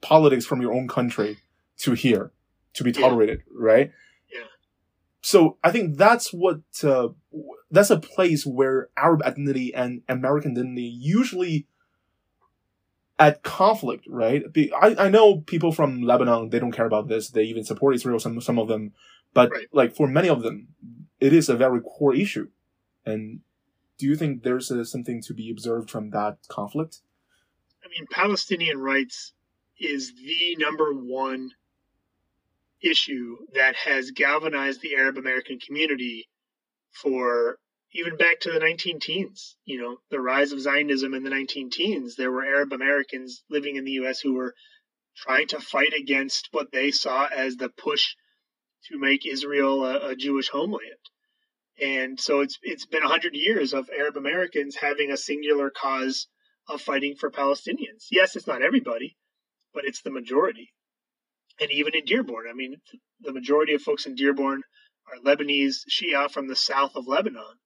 [0.00, 1.38] politics from your own country
[1.78, 2.32] to here
[2.74, 3.00] to be Yeah.
[3.00, 3.92] tolerated, right?
[4.32, 4.44] Yeah.
[5.20, 7.08] So I think that's what, uh,
[7.70, 11.66] that's a place where Arab identity and American identity usually
[13.18, 14.44] at conflict, right?
[14.80, 17.28] I, I know people from Lebanon, they don't care about this.
[17.28, 18.92] They even support Israel, some, some of them.
[19.34, 19.66] But Right.
[19.72, 20.68] like for many of them,
[21.20, 22.48] it is a very core issue.
[23.04, 23.40] And
[23.98, 27.00] do you think there's uh something to be observed from that conflict?
[27.84, 29.32] I mean, Palestinian rights
[29.78, 31.50] is the number one
[32.80, 36.28] issue that has galvanized the Arab American community
[36.92, 37.58] for
[37.92, 39.56] even back to the 19 teens.
[39.64, 43.76] You know, the rise of Zionism in the 19 teens, there were Arab Americans living
[43.76, 44.20] in the U.S.
[44.20, 44.54] who were
[45.16, 48.14] trying to fight against what they saw as the push
[48.84, 50.82] to make Israel a, a Jewish homeland.
[51.80, 56.26] And so it's it's been a hundred years of Arab Americans having a singular cause
[56.68, 58.06] of fighting for Palestinians.
[58.10, 59.16] Yes, it's not everybody,
[59.72, 60.72] but it's the majority.
[61.60, 62.76] And even in Dearborn, I mean,
[63.20, 64.62] the majority of folks in Dearborn
[65.10, 67.58] are Lebanese Shia from the south of Lebanon,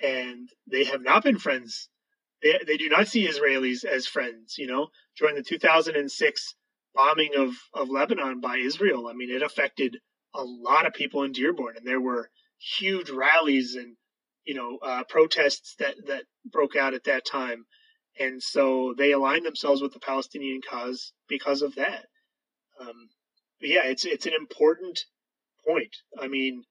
[0.00, 1.88] and they have not been friends.
[2.42, 4.56] they, they do not see Israelis as friends.
[4.58, 6.54] You know, during the 2006
[6.94, 9.98] bombing of, of Lebanon by Israel, I mean, it affected
[10.34, 13.96] a lot of people in Dearborn, and there were huge rallies and
[14.44, 17.64] you know uh, protests that that broke out at that time,
[18.18, 22.06] and so they aligned themselves with the Palestinian cause because of that.
[22.80, 23.08] Um,
[23.60, 25.04] but yeah, it's it's an important
[25.66, 25.96] point.
[26.18, 26.64] I mean,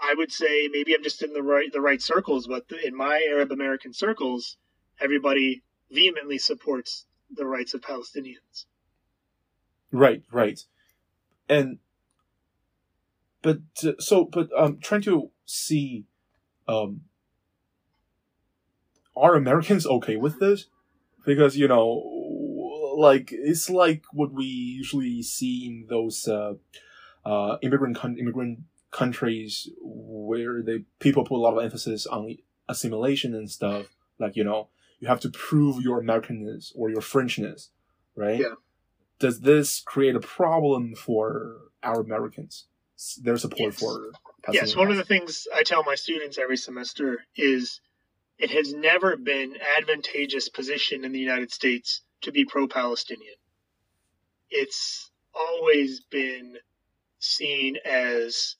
[0.00, 3.26] I would say maybe I'm just in the right the right circles, but in my
[3.30, 4.56] Arab American circles,
[5.00, 8.66] everybody vehemently supports the rights of Palestinians.
[9.90, 10.60] Right, right,
[11.48, 11.78] and
[13.42, 16.04] but uh, so but um trying to see
[16.68, 17.02] um
[19.16, 20.66] are Americans okay with this?
[21.24, 22.02] Because you know,
[22.96, 26.54] like it's like what we usually see in those uh,
[27.24, 28.60] uh, immigrant immigrant
[28.96, 32.36] countries where they people put a lot of emphasis on
[32.68, 33.86] assimilation and stuff.
[34.18, 34.68] Like you know,
[35.00, 37.68] you have to prove your Americanness or your Frenchness,
[38.14, 38.40] right?
[38.40, 38.54] Yeah.
[39.18, 42.66] Does this create a problem for our Americans?
[43.22, 43.80] Their support Yes.
[43.80, 44.12] for
[44.52, 47.80] Yes, one of the things I tell my students every semester is
[48.38, 53.34] it has never been advantageous position in the United States to be pro-Palestinian.
[54.48, 56.56] It's always been
[57.18, 58.56] seen as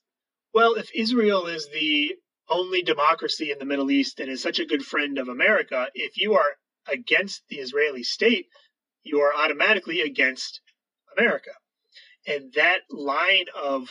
[0.57, 2.17] well if Israel is the
[2.49, 6.17] only democracy in the Middle East and is such a good friend of America, if
[6.17, 6.57] you are
[6.91, 8.47] against the Israeli state,
[9.03, 10.63] you are automatically against
[11.15, 11.51] America.
[12.27, 13.91] And that line of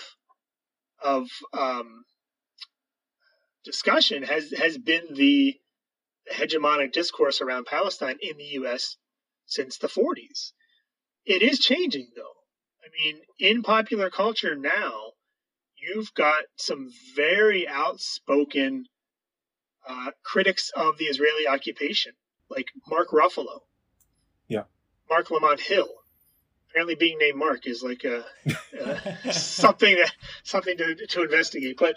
[1.03, 2.03] of um,
[3.63, 5.55] discussion has has been the
[6.34, 8.97] hegemonic discourse around Palestine in the U.S.
[9.45, 10.53] since the 40s.
[11.26, 12.38] It is changing, though.
[12.84, 15.11] I mean, in popular culture now,
[15.86, 18.86] you've got some very outspoken
[19.88, 22.13] uh, critics of the Israeli occupation,
[22.49, 23.59] like Mark Ruffalo.
[24.47, 24.63] Yeah.
[25.09, 25.89] Marc Lamont Hill.
[26.69, 28.25] Apparently, being named Mark is like a,
[28.83, 30.11] uh, something that
[30.43, 31.77] something to to investigate.
[31.77, 31.95] But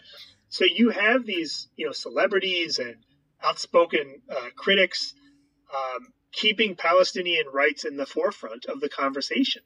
[0.49, 2.97] so you have these, you know, celebrities and
[3.43, 5.15] outspoken uh, critics
[5.75, 9.63] um, keeping Palestinian rights in the forefront of the conversation.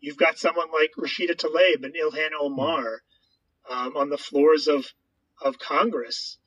[0.00, 3.02] You've got someone like Rashida Tlaib and Ilhan Omar
[3.70, 4.86] um, on the floors of
[5.42, 6.38] of Congress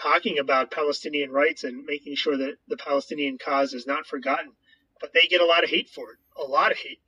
[0.00, 4.52] talking about Palestinian rights and making sure that the Palestinian cause is not forgotten.
[5.00, 7.00] But they get a lot of hate for it, a lot of hate.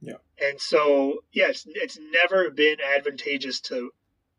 [0.00, 0.16] Yeah.
[0.40, 3.90] And so, yes, it's never been advantageous to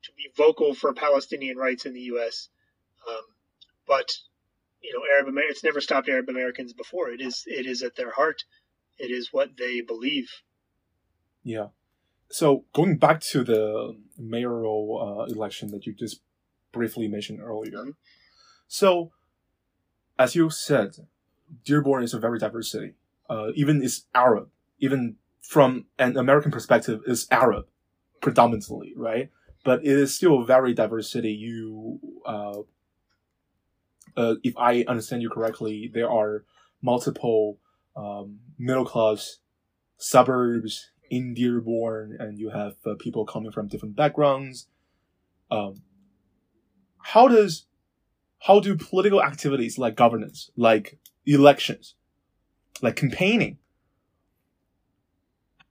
[0.03, 2.49] to be vocal for Palestinian rights in the U.S.
[3.07, 3.24] Um,
[3.88, 4.11] but
[4.82, 7.09] you know, Arab Amer- it's never stopped Arab Americans before.
[7.09, 8.43] It is it is at their heart.
[8.99, 10.30] It is what they believe.
[11.43, 11.68] Yeah.
[12.36, 16.19] So going back to the mayoral uh, election that you just
[16.73, 17.86] briefly mentioned earlier.
[17.86, 17.95] Mhm.
[18.67, 19.13] So,
[20.19, 21.07] as you said,
[21.63, 22.95] Dearborn is a very diverse city.
[23.29, 24.49] Uh, even it's Arab.
[24.79, 27.67] Even from an American perspective, it's Arab
[28.19, 29.31] predominantly, right?
[29.63, 31.31] But it is still a very diverse city.
[31.31, 32.59] You, uh,
[34.17, 36.43] uh, if I understand you correctly, there are
[36.81, 37.59] multiple
[37.95, 39.39] um, middle class
[39.97, 44.68] suburbs in Dearborn, and you have uh, people coming from different backgrounds.
[45.51, 45.82] Um,
[46.99, 47.68] how does
[48.39, 51.95] how do political activities like governance, like elections,
[52.82, 53.58] like campaigning,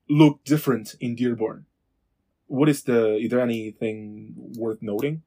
[0.08, 1.66] look different in Dearborn?
[2.46, 3.16] What is the?
[3.16, 5.22] Is there anything worth noting?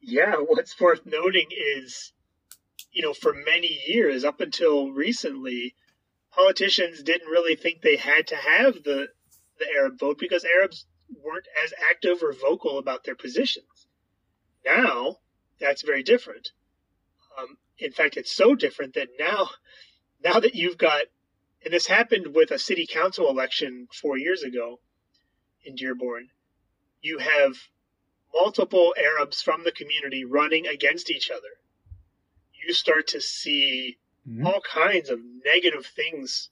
[0.00, 1.46] Yeah, what's worth noting
[1.76, 2.12] is,
[2.90, 5.74] you know, for many years, up until recently,
[6.32, 9.08] politicians didn't really think they had to have the
[9.58, 10.86] the Arab vote because Arabs
[11.22, 13.86] weren't as active or vocal about their positions.
[14.64, 15.18] Now,
[15.58, 16.50] that's very different.
[17.38, 19.50] Um, in fact, it's so different that now,
[20.24, 21.04] now that you've got,
[21.64, 24.80] and this happened with a city council election four years ago
[25.64, 26.30] in Dearborn,
[27.02, 27.56] you have
[28.32, 31.58] multiple Arabs from the community running against each other.
[32.52, 33.98] You start to see
[34.30, 34.46] Mhm.
[34.46, 36.50] all kinds of negative things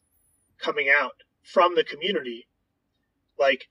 [0.59, 2.49] coming out from the community.
[3.39, 3.69] Like,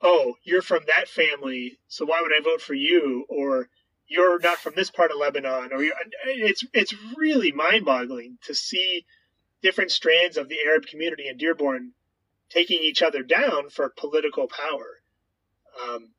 [0.00, 3.26] oh, you're from that family, so why would I vote for you?
[3.28, 3.68] Or
[4.06, 5.72] you're not from this part of Lebanon.
[5.72, 5.82] Or
[6.24, 9.04] it's it's really mind-boggling to see
[9.62, 11.94] different strands of the Arab community in Dearborn
[12.48, 15.02] taking each other down for political power.
[15.82, 16.14] Um,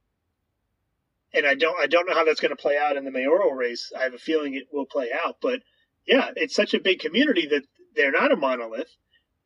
[1.34, 3.54] and I don't I don't know how that's going to play out in the mayoral
[3.54, 3.92] race.
[3.98, 5.62] I have a feeling it will play out, but
[6.10, 7.62] yeah, it's such a big community that
[7.96, 8.90] they're not a monolith.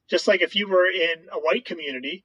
[0.10, 2.24] Just like if you were in a white community,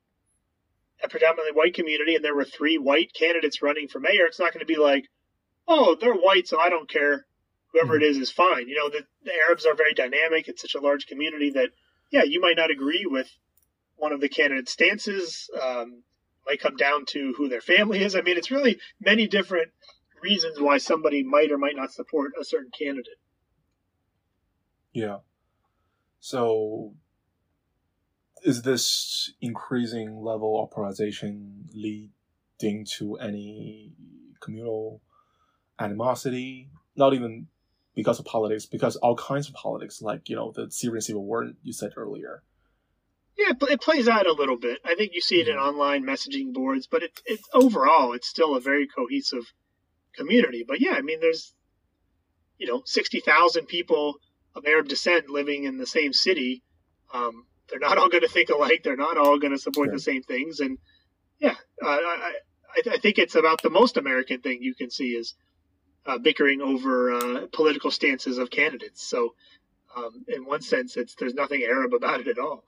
[1.02, 4.52] a predominantly white community, and there were three white candidates running for mayor, it's not
[4.52, 5.06] going to be like,
[5.66, 7.26] oh, they're white, so I don't care.
[7.72, 8.68] whoever it is is fine.
[8.68, 10.48] You know, the, the Arabs are very dynamic.
[10.48, 11.70] It's such a large community that,
[12.10, 13.28] yeah, you might not agree with
[13.96, 15.50] one of the candidates' stances.
[15.60, 16.04] Um,
[16.46, 18.16] might come down to who their family is.
[18.16, 19.70] I mean, it's really many different
[20.22, 23.18] reasons why somebody might or might not support a certain candidate.
[24.98, 25.18] Yeah.
[26.18, 26.94] So,
[28.42, 33.92] is this increasing level of polarization leading to any
[34.40, 35.00] communal
[35.78, 36.70] animosity?
[36.96, 37.46] Not even
[37.94, 41.52] because of politics, because all kinds of politics, like you know the Syrian civil war
[41.62, 42.42] you said earlier.
[43.36, 44.80] Yeah, it plays out a little bit.
[44.84, 45.64] I think you see it in mm-hmm.
[45.64, 49.52] online messaging boards, but it, it overall it's still a very cohesive
[50.16, 50.64] community.
[50.66, 51.54] But yeah, I mean, there's
[52.58, 54.16] you know sixty thousand people
[54.58, 56.62] of Arab descent living in the same city.
[57.12, 58.82] Um, they're not all going to think alike.
[58.84, 59.94] They're not all going to support sure.
[59.94, 60.60] the same things.
[60.60, 60.78] And
[61.38, 62.32] yeah, uh, I,
[62.76, 65.34] I, I, think it's about the most American thing you can see is
[66.06, 69.06] uh, bickering over uh, political stances of candidates.
[69.06, 69.34] So
[69.96, 72.64] um, in one sense, it's there's nothing Arab about it at all.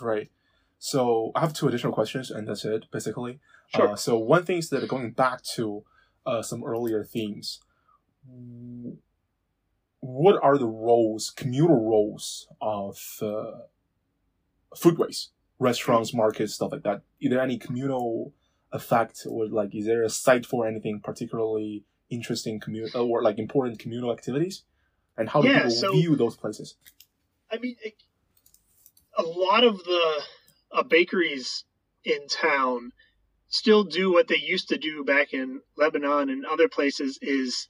[0.00, 0.30] Right.
[0.78, 3.40] So I have two additional questions, and that's it, basically.
[3.74, 3.90] Sure.
[3.90, 5.84] Uh, so one thing is that going back to
[6.24, 7.60] uh, some earlier themes,
[10.00, 13.62] what are the roles, communal roles of uh,
[14.74, 15.28] foodways,
[15.58, 17.02] restaurants, markets, stuff like that?
[17.20, 18.32] Is there any communal
[18.72, 23.78] effect, or like, is there a site for anything particularly interesting, communal or like important
[23.78, 24.64] communal activities?
[25.16, 26.76] And how do yeah, people so, view those places?
[27.50, 27.94] I mean, it,
[29.16, 30.22] a lot of the
[30.70, 31.64] uh, bakeries
[32.04, 32.92] in town
[33.48, 37.68] still do what they used to do back in Lebanon and other places is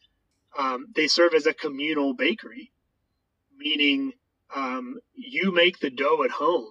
[0.57, 2.73] um, they serve as a communal bakery,
[3.57, 4.13] meaning
[4.55, 6.69] um, you make the dough at home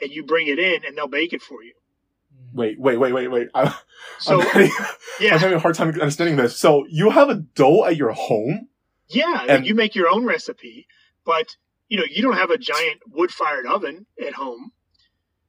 [0.00, 1.72] and you bring it in and they'll bake it for you.
[2.52, 3.48] Wait, wait, wait, wait, wait.
[3.54, 3.72] I'm,
[4.18, 4.70] so, I'm, having,
[5.20, 5.34] yeah.
[5.34, 6.58] I'm having a hard time understanding this.
[6.58, 8.68] So you have a dough at your home?
[9.08, 10.88] Yeah, and you make your own recipe,
[11.24, 11.56] but
[11.88, 14.72] you know, you don't have a giant wood fired oven at home.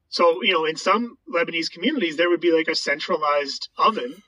[0.09, 4.21] So, you know, in some Lebanese communities, there would be like a centralized oven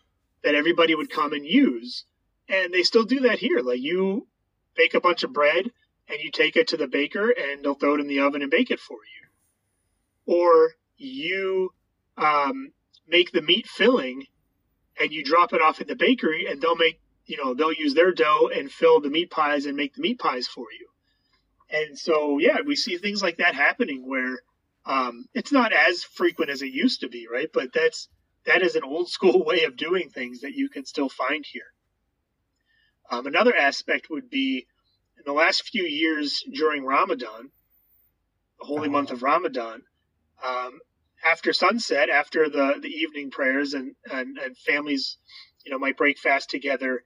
[0.43, 2.05] that everybody would come and use.
[2.49, 3.59] And they still do that here.
[3.61, 4.27] Like you
[4.75, 5.71] bake a bunch of bread
[6.09, 8.51] and you take it to the baker and they'll throw it in the oven and
[8.51, 10.33] bake it for you.
[10.35, 11.73] Or you
[12.17, 12.71] um,
[13.07, 14.25] make the meat filling
[14.99, 17.93] and you drop it off at the bakery and they'll make, you know, they'll use
[17.93, 20.87] their dough and fill the meat pies and make the meat pies for you.
[21.69, 24.39] And so, yeah, we see things like that happening where
[24.85, 27.49] um, it's not as frequent as it used to be, right?
[27.53, 28.09] But that's
[28.45, 31.71] that is an old school way of doing things that you can still find here.
[33.09, 34.67] Um, another aspect would be
[35.17, 37.51] in the last few years during Ramadan,
[38.59, 38.89] the holy uh-huh.
[38.89, 39.81] month of Ramadan,
[40.43, 40.79] um,
[41.25, 45.17] after sunset, after the, the evening prayers and, and, and families,
[45.65, 47.03] you know, might break fast together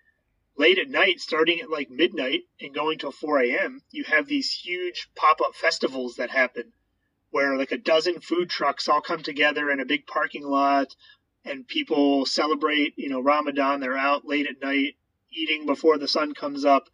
[0.55, 4.51] late at night, starting at like midnight and going till 4 a.m., you have these
[4.51, 6.71] huge pop up festivals that happen
[7.31, 10.95] where like a dozen food trucks all come together in a big parking lot
[11.43, 13.79] and people celebrate, you know, Ramadan.
[13.79, 14.95] They're out late at night
[15.35, 16.89] eating before the sun comes up.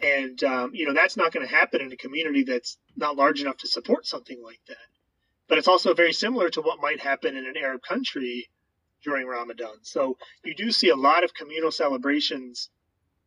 [0.00, 3.40] And, um, you know, that's not going to happen in a community that's not large
[3.40, 4.76] enough to support something like that.
[5.48, 8.48] But it's also very similar to what might happen in an Arab country
[9.04, 9.76] during Ramadan.
[9.82, 12.70] So you do see a lot of communal celebrations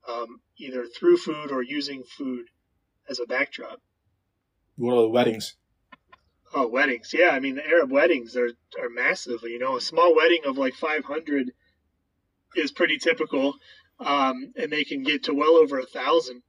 [0.08, 2.48] um, either through food or using food
[3.10, 3.80] as a backdrop.
[4.76, 5.56] What are the weddings?
[6.54, 7.14] Oh, weddings.
[7.14, 8.50] Yeah, I mean the Arab weddings are
[8.82, 9.42] are massive.
[9.44, 11.52] You know, a small wedding of like 500
[12.56, 13.56] is pretty typical,
[14.00, 16.44] um, and they can get to well over a thousand.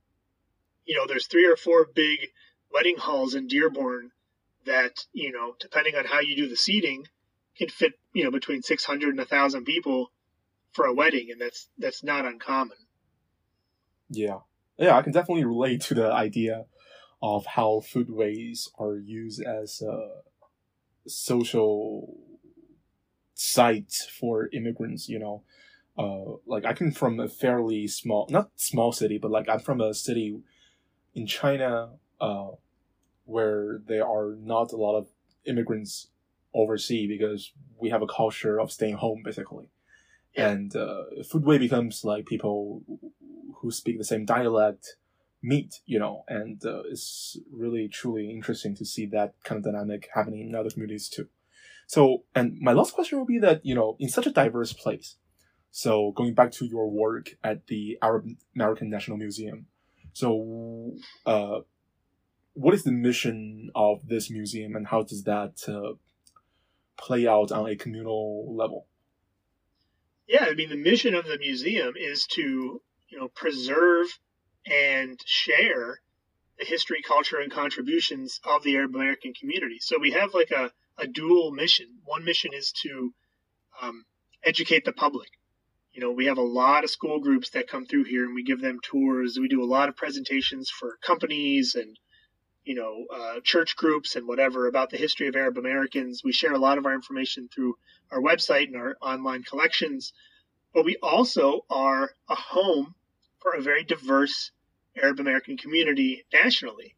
[0.85, 2.19] You know, there's three or four big
[2.73, 4.11] wedding halls in Dearborn
[4.67, 7.07] that you know, depending on how you do the seating,
[7.57, 10.11] can fit you know between 600 and a thousand people
[10.73, 12.77] for a wedding, and that's that's not uncommon.
[14.11, 14.39] Yeah.
[14.79, 16.67] Yeah, I can definitely relate to the idea
[17.21, 20.21] of how foodways are used as a
[21.09, 22.17] social
[23.35, 25.43] site for immigrants, you know.
[25.99, 29.81] Uh, like I come from a fairly small, not small city, but like I'm from
[29.81, 30.39] a city
[31.15, 31.91] in China,
[32.21, 32.51] uh,
[33.25, 35.09] where there are not a lot of
[35.45, 36.09] immigrants
[36.55, 39.71] overseas because we have a culture of staying home basically.
[40.35, 40.51] Yeah.
[40.51, 42.83] And uh, foodway becomes like people
[43.57, 44.97] who speak the same dialect
[45.43, 50.09] meet, you know, and uh, it's really truly interesting to see that kind of dynamic
[50.15, 51.29] happening in other communities too.
[51.87, 55.17] So, and my last question will be that, you know, in such a diverse place,
[55.71, 59.67] so going back to your work at the Arab American National Museum,
[60.13, 60.95] so
[61.27, 61.61] uh,
[62.55, 65.95] what is the mission of this museum and how does that uh,
[66.97, 68.87] play out on a communal level?
[70.27, 74.19] Yeah, I mean, the mission of the museum is to you know preserve
[74.67, 76.01] and share
[76.59, 79.79] the history, culture, and contributions of the Arab American community.
[79.81, 81.87] So we have like a, a dual mission.
[82.05, 83.15] One mission is to
[83.81, 84.05] um,
[84.43, 85.29] educate the public.
[85.99, 88.45] You know, we have a lot of school groups that come through here and we
[88.45, 89.37] give them tours.
[89.37, 91.99] We do a lot of presentations for companies and,
[92.63, 96.23] you know, uh, church groups and whatever about the history of Arab Americans.
[96.23, 97.75] We share a lot of our information through
[98.13, 100.13] our website and our online collections.
[100.73, 102.95] But we also are a home
[103.41, 104.53] for a very diverse
[104.97, 106.95] Arab American community nationally.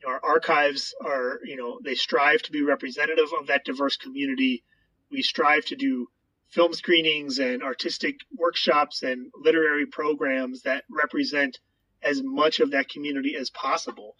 [0.00, 3.96] You know, our archives are, you know, they strive to be representative of that diverse
[3.96, 4.62] community.
[5.10, 6.06] We strive to do
[6.52, 11.58] film screenings and artistic workshops and literary programs that represent
[12.02, 14.14] as much of that community as possible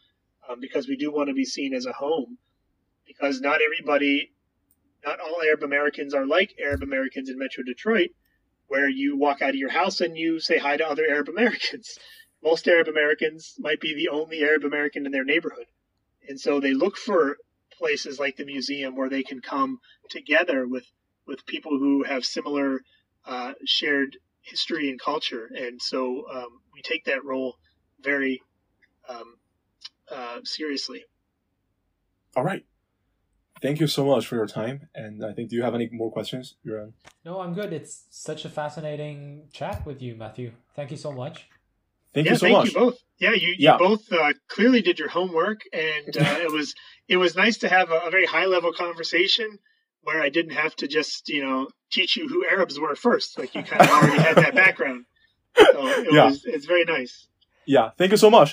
[0.48, 2.38] um, because we do want to be seen as a home.
[3.06, 4.32] Because not everybody
[5.04, 8.10] not all arab americans are like arab americans in metro detroit
[8.68, 11.98] where you walk out of your house and you say hi to other arab americans.
[12.42, 15.66] Most arab americans might be the only arab american in their neighborhood.
[16.26, 17.36] And so they look for
[17.76, 20.84] places like the museum where they can come together with
[21.32, 22.82] with people who have similar
[23.26, 25.48] uh, shared history and culture.
[25.56, 27.56] And so um, we take that role
[28.02, 28.42] very
[29.08, 29.36] um,
[30.14, 31.02] uh, seriously.
[32.36, 32.64] All right.
[33.62, 34.88] Thank you so much for your time.
[34.94, 36.92] And I think, do you have any more questions, Yuran?
[37.24, 37.72] No, I'm good.
[37.72, 40.52] It's such a fascinating chat with you, Matthew.
[40.76, 41.46] Thank you so much.
[42.12, 42.66] Thank yeah, you so thank much.
[42.68, 42.98] you both.
[43.18, 43.74] Yeah, you, Yeah.
[43.74, 46.74] you both uh, clearly did your homework, and uh, it was
[47.08, 49.58] it was nice to have a, a very high level conversation
[50.02, 53.38] where I didn't have to just you know teach you who Arabs were first.
[53.38, 55.04] Like you kind of already had that background,
[55.56, 56.26] so it Yeah.
[56.26, 57.28] was it's very nice.
[57.66, 57.90] Yeah.
[57.96, 58.50] Thank you so much.